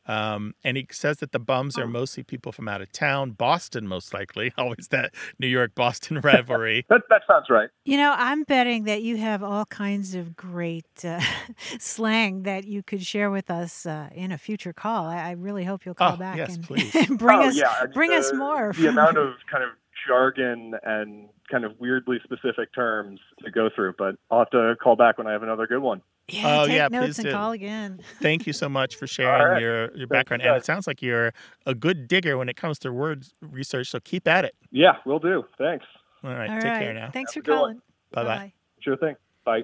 [0.07, 3.87] Um, and he says that the bums are mostly people from out of town, Boston
[3.87, 4.53] most likely.
[4.57, 6.85] Always that New York Boston rivalry.
[6.89, 7.69] That, that sounds right.
[7.85, 11.19] You know, I'm betting that you have all kinds of great uh,
[11.79, 15.05] slang that you could share with us uh, in a future call.
[15.05, 16.95] I, I really hope you'll call Oh, back yes, and, please.
[16.95, 18.67] and bring Oh, us yeah, I mean, bring us more.
[18.69, 19.69] The from- amount of kind of
[20.07, 24.95] jargon and kind of weirdly specific terms to go through, but I'll have to call
[24.95, 26.01] back when I have another good one.
[26.27, 27.31] yeah, Oh, take yeah, notes please and do.
[27.33, 27.99] call again.
[28.21, 29.61] Thank you so much for sharing right.
[29.61, 30.41] your, your background.
[30.43, 31.33] you, And it sounds like you're
[31.65, 34.55] a good digger when it comes to word research, so keep at it.
[34.71, 35.43] Yeah, we will do.
[35.57, 35.85] Thanks.
[36.23, 36.79] All right, All take right.
[36.81, 37.11] care now.
[37.11, 37.59] Thanks for Have a good one.
[37.59, 37.81] calling.
[38.11, 38.23] Bye-bye.
[38.37, 38.53] Bye-bye.
[38.81, 39.15] Sure thing.
[39.45, 39.63] Bye.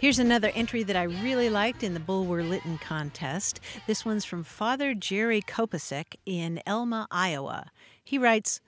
[0.00, 3.60] Here's another entry that I really liked in the Bulwer Lytton contest.
[3.86, 7.70] This one's from Father Jerry Kopasek in Elma, Iowa.
[8.02, 8.62] He writes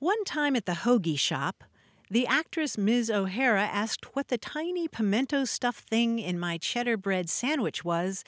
[0.00, 1.62] One time at the hoagie shop,
[2.10, 3.12] the actress Ms.
[3.12, 8.24] O'Hara asked what the tiny pimento stuffed thing in my cheddar bread sandwich was,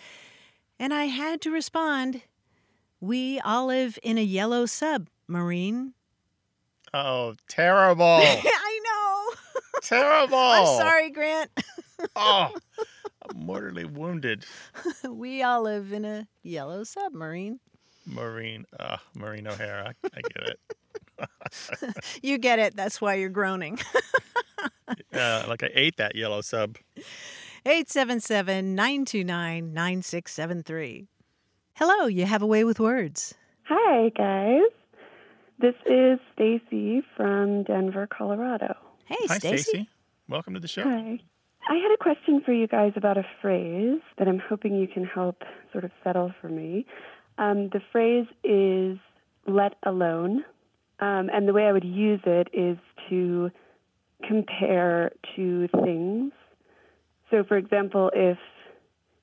[0.79, 2.23] and I had to respond,
[3.01, 5.95] We all live in a yellow submarine.
[6.95, 8.05] Oh, terrible.
[8.23, 9.35] I know.
[9.83, 10.39] terrible.
[10.39, 11.51] I'm sorry, Grant.
[12.15, 12.53] Oh,
[13.29, 14.45] I'm mortally wounded.
[15.09, 17.61] we all live in a yellow submarine.
[18.07, 19.95] Marine, uh, Maureen O'Hara.
[20.05, 20.61] I get it.
[22.23, 22.77] You get it.
[22.77, 23.79] That's why you're groaning.
[25.13, 26.77] Uh, like I ate that yellow sub.
[27.65, 31.09] 877 929 9673.
[31.75, 33.35] Hello, you have a way with words.
[33.65, 34.71] Hi, guys.
[35.59, 38.77] This is Stacy from Denver, Colorado.
[39.07, 39.63] Hey, Hi, Stacy.
[39.63, 39.89] Stacy.
[40.29, 40.83] Welcome to the show.
[40.85, 41.19] Hi.
[41.69, 45.05] I had a question for you guys about a phrase that I'm hoping you can
[45.05, 45.43] help
[45.73, 46.87] sort of settle for me.
[47.39, 48.99] Um, the phrase is
[49.47, 50.45] let alone.
[51.01, 52.79] Um, and the way I would use it is
[53.11, 53.51] to
[54.27, 56.33] compare to things.
[57.31, 58.39] So, for example, if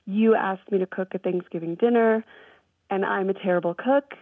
[0.06, 2.26] you asked me to cook a Thanksgiving dinner
[2.90, 4.14] and I'm a terrible cook,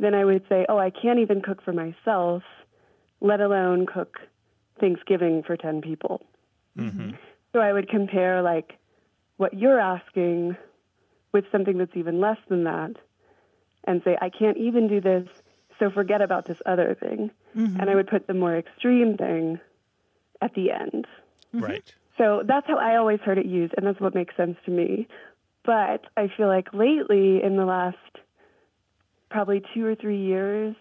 [0.00, 2.42] then I would say, oh, I can't even cook for myself,
[3.20, 4.18] let alone cook
[4.80, 6.22] Thanksgiving for 10 people.
[6.76, 7.10] Mm-hmm.
[7.52, 8.78] So I would compare like
[9.36, 10.56] what you're asking
[11.32, 12.92] with something that's even less than that
[13.84, 15.26] and say, I can't even do this,
[15.78, 17.30] so forget about this other thing.
[17.56, 17.80] Mm-hmm.
[17.80, 19.58] And I would put the more extreme thing
[20.42, 21.06] at the end.
[21.52, 21.92] Right.
[22.18, 25.08] So that's how I always heard it used, and that's what makes sense to me.
[25.64, 27.96] But I feel like lately, in the last
[29.30, 30.76] probably two or three years,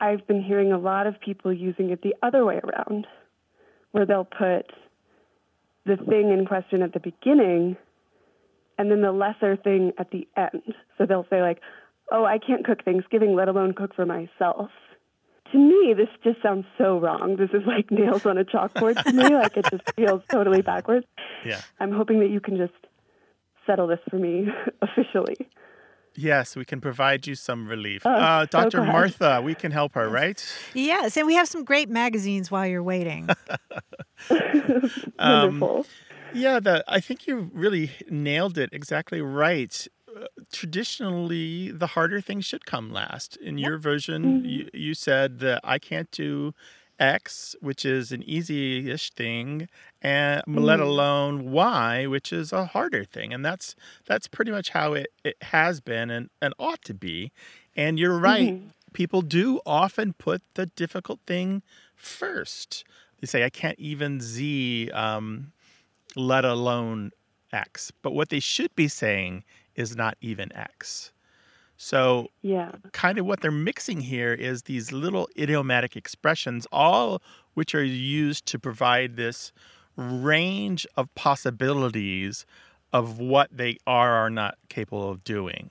[0.00, 3.06] I've been hearing a lot of people using it the other way around,
[3.92, 4.72] where they'll put
[5.86, 7.76] the thing in question at the beginning
[8.78, 10.74] and then the lesser thing at the end.
[10.98, 11.60] So they'll say, like,
[12.10, 14.70] oh, I can't cook Thanksgiving, let alone cook for myself.
[15.52, 17.36] To me, this just sounds so wrong.
[17.36, 19.22] This is like nails on a chalkboard to me.
[19.36, 21.06] Like, it just feels totally backwards.
[21.44, 21.60] Yeah.
[21.78, 22.72] I'm hoping that you can just
[23.66, 24.48] settle this for me
[24.82, 25.36] officially.
[26.16, 28.02] Yes, we can provide you some relief.
[28.04, 28.78] Oh, uh, Dr.
[28.78, 28.92] glad.
[28.92, 30.42] Martha, we can help her, right?
[30.74, 33.28] Yes, and we have some great magazines while you're waiting.
[35.18, 35.86] Um, Wonderful.
[36.34, 39.86] Yeah, the I think you really nailed it exactly right.
[40.14, 43.36] Uh, traditionally, the harder things should come last.
[43.36, 46.52] In your version, you, you said that I can't do
[46.98, 49.68] X, which is an easy-ish thing,
[50.02, 50.82] and let Mm.
[50.82, 53.32] alone Y, which is a harder thing.
[53.34, 53.74] And that's
[54.06, 57.32] that's pretty much how it, it has been and, and ought to be.
[57.76, 58.54] And you're right.
[58.54, 58.70] Mhm.
[58.92, 61.62] People do often put the difficult thing
[61.94, 62.84] first.
[63.20, 65.52] They say, I can't even Z, um,
[66.14, 67.10] let alone
[67.52, 67.92] X.
[68.02, 69.44] But what they should be saying
[69.74, 71.12] is not even X.
[71.76, 72.72] So Yeah.
[72.92, 77.22] kind of what they're mixing here is these little idiomatic expressions, all
[77.54, 79.52] which are used to provide this
[79.96, 82.46] range of possibilities
[82.92, 85.70] of what they are or are not capable of doing.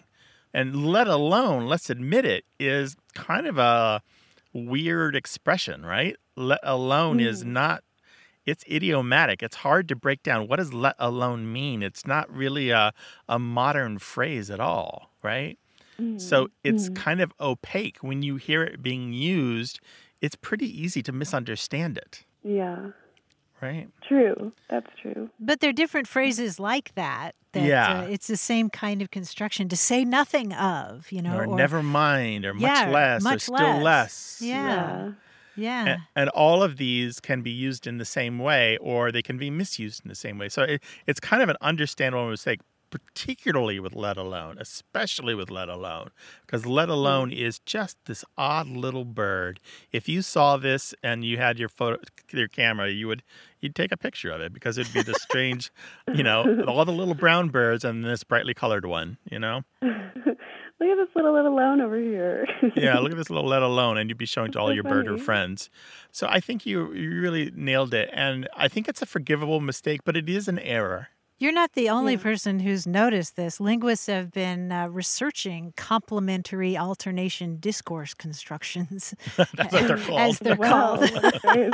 [0.54, 4.02] And let alone, let's admit it, is kind of a
[4.54, 6.16] weird expression, right?
[6.36, 7.48] Let alone is Mm.
[7.48, 7.84] not
[8.46, 9.42] it's idiomatic.
[9.44, 10.48] It's hard to break down.
[10.48, 11.82] What does let alone mean?
[11.84, 12.94] It's not really a,
[13.28, 15.58] a modern phrase at all, right?
[16.18, 16.96] So Mm, it's mm.
[16.96, 17.98] kind of opaque.
[18.02, 19.80] When you hear it being used,
[20.22, 22.92] it's pretty easy to misunderstand it, Yeah.
[23.62, 23.88] right?
[24.08, 24.52] True.
[24.70, 25.30] That's true.
[25.40, 27.36] But there are different phrases like that.
[27.54, 28.00] That Yeah.
[28.00, 31.56] uh, it's the same kind of construction to say nothing of, you know, or, or
[31.56, 33.84] never mind, or much Yeah, less, or still less.
[33.84, 34.42] less.
[34.42, 35.12] Yeah.
[35.56, 35.86] Yeah.
[35.88, 39.38] And, and all of these can be used in the same way, or they can
[39.38, 40.50] be misused in the same way.
[40.50, 42.60] So it, it's kind of an understandable mistake,
[42.96, 46.12] particularly with let alone, especially with let alone,
[46.46, 46.94] because let mm.
[46.94, 49.60] alone is just this odd little bird.
[49.92, 52.00] If you saw this and you had your photo,
[52.32, 53.22] your camera, you would
[53.60, 55.72] you'd take a picture of it because it'd be this strange,
[56.14, 59.64] you know, all the little brown birds and this brightly colored one, you know.
[60.78, 62.46] Look at this little let alone over here.
[62.76, 64.84] yeah, look at this little let alone, and you'd be showing to all so your
[64.84, 65.22] birder funny.
[65.22, 65.70] friends.
[66.12, 70.02] So I think you you really nailed it, and I think it's a forgivable mistake,
[70.04, 71.08] but it is an error.
[71.38, 72.22] You're not the only Yeah.
[72.24, 73.60] person who's noticed this.
[73.60, 79.14] Linguists have been uh, researching complementary alternation discourse constructions.
[79.36, 80.20] That's what they're called.
[80.20, 80.96] As they're wow.
[80.98, 81.10] called.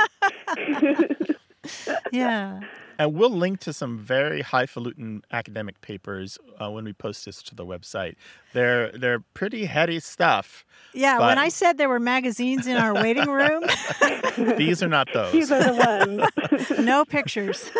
[1.86, 2.60] what yeah.
[3.02, 7.54] And we'll link to some very highfalutin academic papers uh, when we post this to
[7.56, 8.14] the website.
[8.52, 10.64] They're they're pretty heady stuff.
[10.94, 11.18] Yeah.
[11.18, 13.64] But- when I said there were magazines in our waiting room,
[14.56, 15.32] These are not those.
[15.32, 16.70] These are the ones.
[16.78, 17.70] no pictures.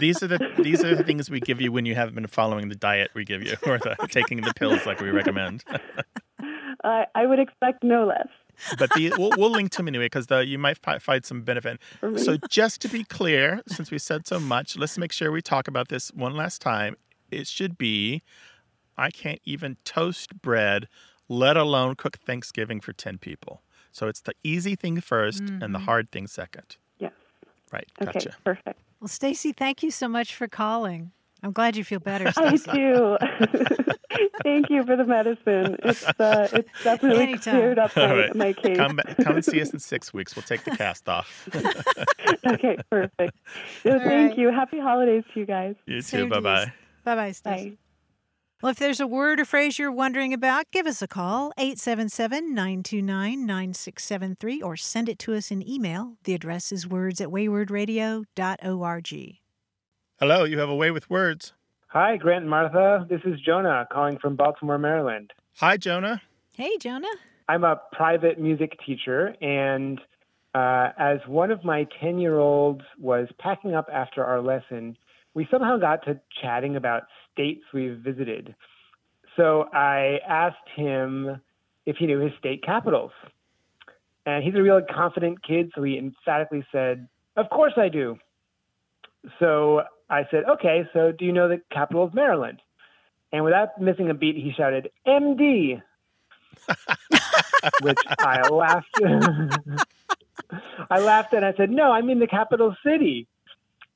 [0.00, 2.68] These are the these are the things we give you when you haven't been following
[2.68, 5.64] the diet we give you or the, taking the pills like we recommend.
[6.84, 8.28] I I would expect no less
[8.78, 11.80] But the, we'll, we'll link to them anyway because you might fi- find some benefit.
[12.16, 15.68] So, just to be clear, since we said so much, let's make sure we talk
[15.68, 16.96] about this one last time.
[17.30, 18.22] It should be
[18.96, 20.88] I can't even toast bread,
[21.28, 23.62] let alone cook Thanksgiving for 10 people.
[23.92, 25.84] So, it's the easy thing 1st and the Mhm.
[25.84, 26.76] hard thing second.
[26.98, 27.12] yes.
[27.72, 27.86] Right.
[28.00, 28.12] Okay.
[28.12, 28.36] Gotcha.
[28.44, 28.80] Perfect.
[29.00, 31.12] Well, Stacy, thank you so much for calling.
[31.42, 32.70] I'm glad you feel better, I Stacy.
[32.72, 33.16] do.
[34.42, 35.76] Thank you for the medicine.
[35.84, 37.54] It's uh, it's definitely Anytime.
[37.54, 38.34] cleared up my, right.
[38.34, 38.76] my case.
[38.76, 40.34] Come, come and see us in six weeks.
[40.34, 41.48] We'll take the cast off.
[42.46, 43.36] okay, perfect.
[43.84, 44.38] So All thank right.
[44.38, 44.50] you.
[44.50, 45.76] Happy holidays to you guys.
[45.86, 46.28] You too.
[46.28, 46.72] Bye bye.
[47.04, 47.70] Bye bye, Stacy.
[47.70, 47.76] Bye.
[48.60, 52.52] Well, if there's a word or phrase you're wondering about, give us a call, 877
[52.52, 56.14] 929 9673, or send it to us in email.
[56.24, 59.38] The address is words at waywordradio.org.
[60.20, 61.52] Hello, you have a way with words.
[61.90, 63.06] Hi, Grant and Martha.
[63.08, 65.32] This is Jonah calling from Baltimore, Maryland.
[65.58, 66.20] Hi, Jonah.
[66.56, 67.06] Hey, Jonah.
[67.48, 70.00] I'm a private music teacher, and
[70.56, 74.96] uh, as one of my 10 year olds was packing up after our lesson,
[75.34, 78.56] we somehow got to chatting about states we've visited.
[79.36, 81.40] So I asked him
[81.86, 83.12] if he knew his state capitals.
[84.26, 87.06] And he's a real confident kid, so he emphatically said,
[87.36, 88.18] Of course I do.
[89.38, 92.60] So I said, Okay, so do you know the capital of Maryland?
[93.32, 95.82] And without missing a beat, he shouted, MD,
[97.82, 99.00] which I laughed.
[100.90, 103.28] I laughed and I said, No, I mean the capital city.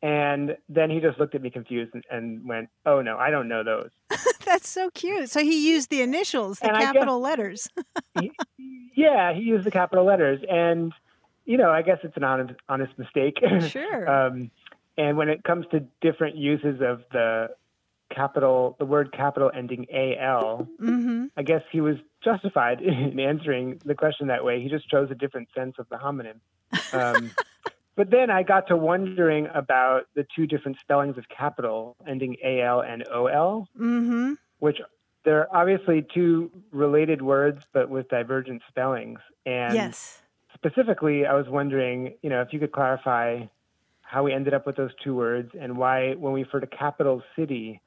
[0.03, 3.49] And then he just looked at me confused and, and went, Oh, no, I don't
[3.49, 3.91] know those.
[4.45, 5.31] That's so cute.
[5.31, 7.69] So he used the initials, the And guess- capital letters.
[8.95, 10.41] Yeah, he used the capital letters.
[10.51, 10.93] And,
[11.47, 13.39] you know, I guess it's an honest, honest mistake.
[13.69, 14.11] Sure.
[14.11, 14.51] um,
[14.97, 17.49] and when it comes to different uses of the
[18.11, 21.27] capital, the word capital ending AL, mm-hmm.
[21.37, 24.61] I guess he was justified in answering the question that way.
[24.63, 26.41] He just chose a different sense of the homonym.
[26.93, 27.31] Um,
[27.97, 32.81] but then I got to wondering about the two different spellings of capital ending AL
[32.83, 34.35] and OL, Mm-hmm.
[34.59, 34.81] which
[35.25, 39.21] they're obviously two related words, but with divergent spellings.
[39.47, 40.21] And Yes.
[40.55, 43.47] specifically, I was wondering, you know, if you could clarify
[44.13, 47.23] how we ended up with those two words and why, when we refer to capital
[47.35, 47.81] city,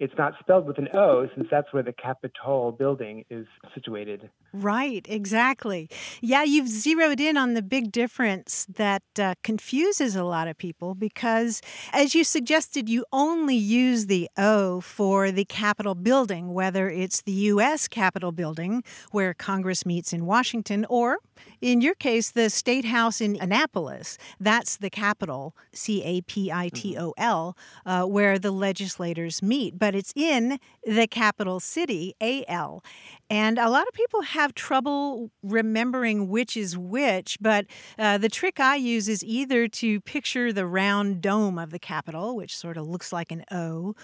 [0.00, 4.30] it's not spelled with an O since that's where the Capitol building is situated.
[4.54, 5.90] Right, exactly.
[6.22, 10.94] Yeah, you've zeroed in on the big difference that uh, confuses a lot of people
[10.94, 11.60] because,
[11.92, 17.32] as you suggested, you only use the O for the Capitol building, whether it's the
[17.32, 17.86] U.S.
[17.86, 21.18] Capitol building, where Congress meets in Washington, or
[21.60, 24.18] in your case, the State House in Annapolis.
[24.38, 29.78] That's the Capitol, C A P I T O L, uh, where the legislators meet.
[29.78, 32.82] But it's in the capital city, A L.
[33.28, 37.66] And a lot of people have trouble remembering which is which, but
[37.98, 42.36] uh, the trick I use is either to picture the round dome of the Capitol,
[42.36, 43.94] which sort of looks like an O,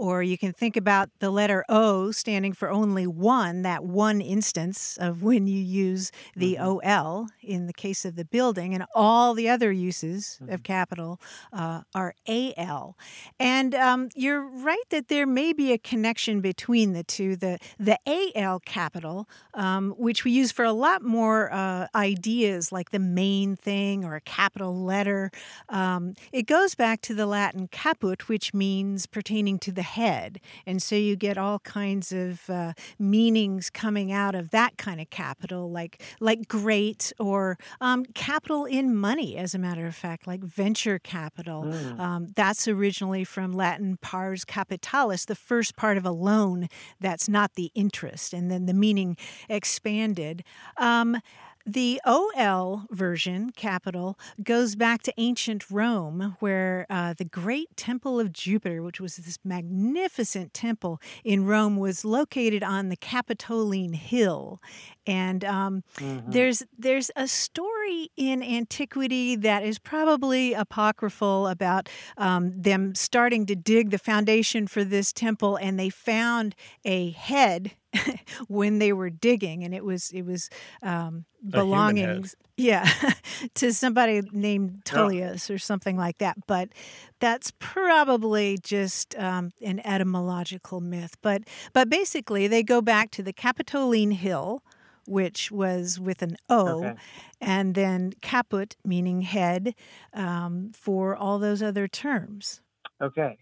[0.00, 4.96] or you can think about the letter O standing for only one, that one instance
[4.98, 6.88] of when you use the mm-hmm.
[6.88, 10.54] OL in the case of the building, and all the other uses mm-hmm.
[10.54, 11.20] of capital
[11.52, 12.96] uh, are AL.
[13.38, 17.36] And um, you're right that there may be a connection between the two.
[17.36, 17.98] The, the
[18.34, 23.54] AL capital, um, which we use for a lot more uh, ideas like the main
[23.54, 25.30] thing or a capital letter,
[25.68, 30.40] um, it goes back to the Latin caput, which means pertaining to the head.
[30.66, 35.10] And so you get all kinds of uh, meanings coming out of that kind of
[35.10, 40.42] capital, like, like great or um, capital in money, as a matter of fact, like
[40.42, 41.64] venture capital.
[41.64, 41.98] Mm.
[41.98, 46.68] Um, that's originally from Latin pars capitalis, the first part of a loan
[47.00, 48.32] that's not the interest.
[48.32, 49.16] And then the meaning
[49.48, 50.44] expanded.
[50.76, 51.20] Um,
[51.66, 58.32] the OL version, Capitol, goes back to ancient Rome, where uh, the great Temple of
[58.32, 64.60] Jupiter, which was this magnificent temple in Rome, was located on the Capitoline Hill.
[65.06, 66.30] And um, mm-hmm.
[66.30, 73.56] there's there's a story in antiquity that is probably apocryphal about um, them starting to
[73.56, 77.72] dig the foundation for this temple, and they found a head
[78.48, 80.48] when they were digging, and it was it was
[80.82, 82.26] um, belonging,
[82.56, 82.88] yeah,
[83.54, 86.36] to somebody named Tullius or something like that.
[86.46, 86.70] But
[87.18, 91.16] that's probably just um, an etymological myth.
[91.22, 91.42] But
[91.72, 94.62] but basically, they go back to the Capitoline Hill
[95.10, 96.94] which was with an O, okay.
[97.40, 99.74] and then caput, meaning head,
[100.14, 102.60] um, for all those other terms.
[103.02, 103.36] Okay.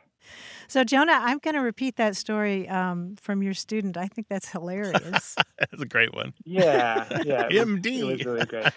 [0.66, 3.96] So, Jonah, I'm going to repeat that story um, from your student.
[3.96, 5.36] I think that's hilarious.
[5.58, 6.34] that's a great one.
[6.44, 7.48] Yeah, yeah.
[7.48, 8.04] MD.
[8.04, 8.72] Was, it was really great.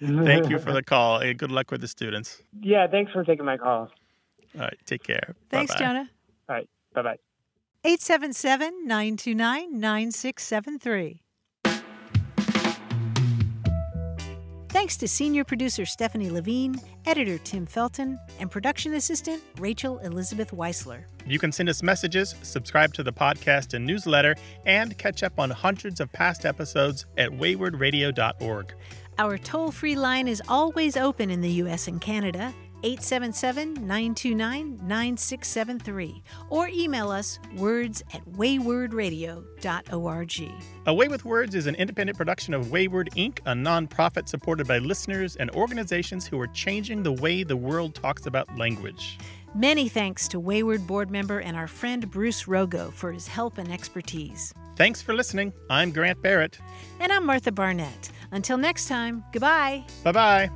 [0.26, 2.42] Thank you for the call, and good luck with the students.
[2.60, 3.88] Yeah, thanks for taking my call.
[4.56, 5.34] All right, take care.
[5.48, 5.84] Thanks, Bye-bye.
[5.84, 6.10] Jonah.
[6.48, 7.18] All right, bye bye.
[7.84, 11.22] 877 929 9673.
[14.82, 16.74] Thanks to senior producer Stephanie Levine,
[17.06, 21.04] editor Tim Felton, and production assistant Rachel Elizabeth Weisler.
[21.24, 24.34] You can send us messages, subscribe to the podcast and newsletter,
[24.66, 28.74] and catch up on hundreds of past episodes at waywordradio.org.
[29.18, 31.86] Our toll free line is always open in the U.S.
[31.86, 32.52] and Canada
[32.82, 40.52] 877 929 9673 or email us words at waywordradio.org.
[40.86, 44.78] A Way with Words is an independent production of Wayword Inc., a nonprofit supported by
[44.78, 49.18] listeners and organizations who are changing the way the world talks about language.
[49.54, 53.70] Many thanks to Wayword board member and our friend Bruce Rogo for his help and
[53.70, 54.54] expertise.
[54.76, 55.52] Thanks for listening.
[55.68, 56.58] I'm Grant Barrett.
[57.00, 58.10] And I'm Martha Barnett.
[58.30, 59.84] Until next time, goodbye.
[60.02, 60.50] Bye bye.